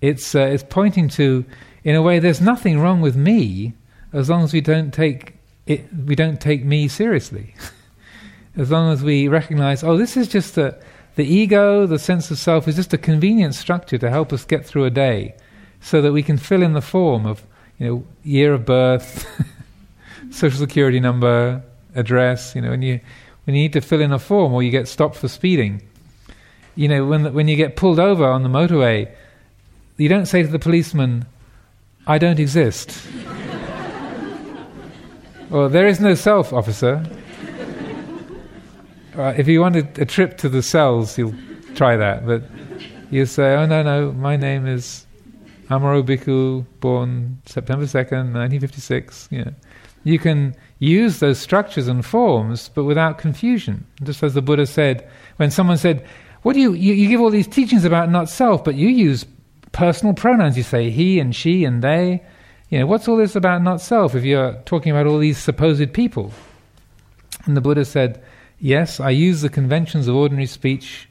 [0.00, 1.44] it's, uh, it's pointing to,
[1.84, 3.74] in a way, there's nothing wrong with me
[4.12, 5.34] as long as we don't take,
[5.66, 7.54] it, we don't take me seriously.
[8.56, 10.76] as long as we recognize, oh, this is just a,
[11.16, 14.66] the ego, the sense of self, is just a convenient structure to help us get
[14.66, 15.34] through a day
[15.80, 17.42] so that we can fill in the form of,
[17.78, 19.26] you know, year of birth,
[20.30, 21.62] social security number,
[21.94, 23.00] address, you know, when you,
[23.44, 25.82] when you need to fill in a form or you get stopped for speeding
[26.76, 29.10] you know, when when you get pulled over on the motorway,
[29.96, 31.26] you don't say to the policeman,
[32.06, 33.06] "I don't exist,"
[35.50, 37.04] or "There is no self, officer."
[39.16, 41.34] Uh, if you want a, a, trip to the cells, you'll
[41.76, 42.42] try that, but
[43.10, 45.06] you say, "Oh no, no, my name is
[45.68, 49.54] Amaro Bhikkhu, born September second, nineteen fifty-six." You know,
[50.02, 53.86] you can use those structures and forms, but without confusion.
[54.02, 56.04] Just as the Buddha said, when someone said,
[56.42, 59.24] what do you, you, you give all these teachings about not self, but you use
[59.72, 60.58] personal pronouns.
[60.58, 62.22] You say he and she and they.
[62.68, 65.92] You know, what's all this about not self if you're talking about all these supposed
[65.94, 66.32] people?
[67.46, 68.22] And the Buddha said,
[68.64, 71.06] Yes, I use the conventions of ordinary speech.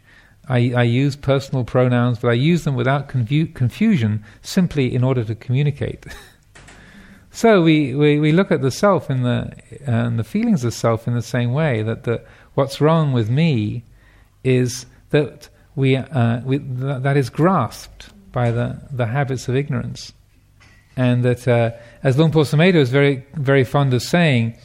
[0.50, 5.24] I, I use personal pronouns, but I use them without confu- confusion, simply in order
[5.24, 6.04] to communicate.
[7.32, 9.52] so we, we, we look at the self in the
[9.88, 12.24] uh, and the feelings of self in the same way that the,
[12.56, 13.84] what's wrong with me
[14.44, 20.12] is that we, uh, we th- that is grasped by the, the habits of ignorance.
[20.98, 24.58] And that, uh, as Luang Por Sumedho is very, very fond of saying,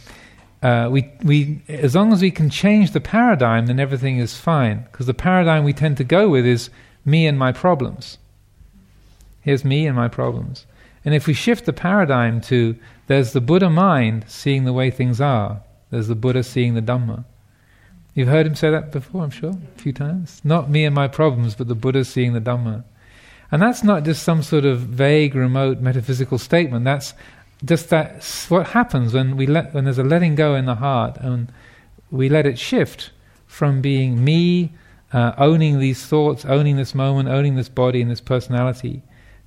[0.62, 4.86] uh, we, we, as long as we can change the paradigm, then everything is fine.
[4.90, 6.70] Because the paradigm we tend to go with is
[7.04, 8.18] me and my problems.
[9.40, 10.66] Here's me and my problems.
[11.04, 15.20] And if we shift the paradigm to there's the Buddha mind seeing the way things
[15.20, 17.24] are, there's the Buddha seeing the Dhamma,
[18.18, 20.40] You've heard him say that before, I'm sure, a few times.
[20.42, 22.82] Not me and my problems, but the Buddha seeing the Dhamma.
[23.52, 26.84] And that's not just some sort of vague, remote metaphysical statement.
[26.84, 27.14] That's
[27.64, 31.16] just that what happens when we let when there's a letting go in the heart
[31.20, 31.52] and
[32.10, 33.10] we let it shift
[33.46, 34.72] from being me,
[35.12, 39.02] uh, owning these thoughts, owning this moment, owning this body and this personality,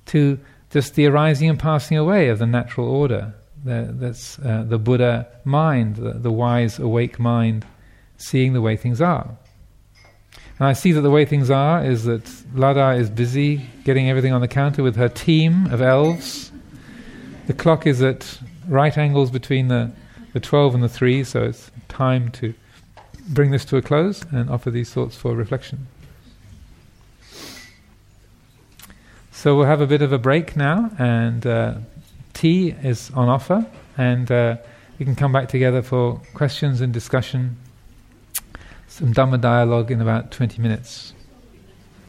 [0.06, 0.38] to
[0.70, 3.34] just the arising and passing away of the natural order.
[3.64, 7.64] The, that's uh, the Buddha mind, the, the wise, awake mind,
[8.16, 9.36] seeing the way things are.
[10.58, 14.32] And I see that the way things are is that Lada is busy getting everything
[14.32, 16.51] on the counter with her team of elves.
[17.46, 18.38] The clock is at
[18.68, 19.90] right angles between the,
[20.32, 22.54] the 12 and the 3, so it's time to
[23.28, 25.88] bring this to a close and offer these thoughts for reflection.
[29.32, 31.74] So we'll have a bit of a break now, and uh,
[32.32, 33.66] tea is on offer,
[33.98, 34.58] and uh,
[35.00, 37.56] we can come back together for questions and discussion,
[38.86, 41.12] some Dhamma dialogue in about 20 minutes.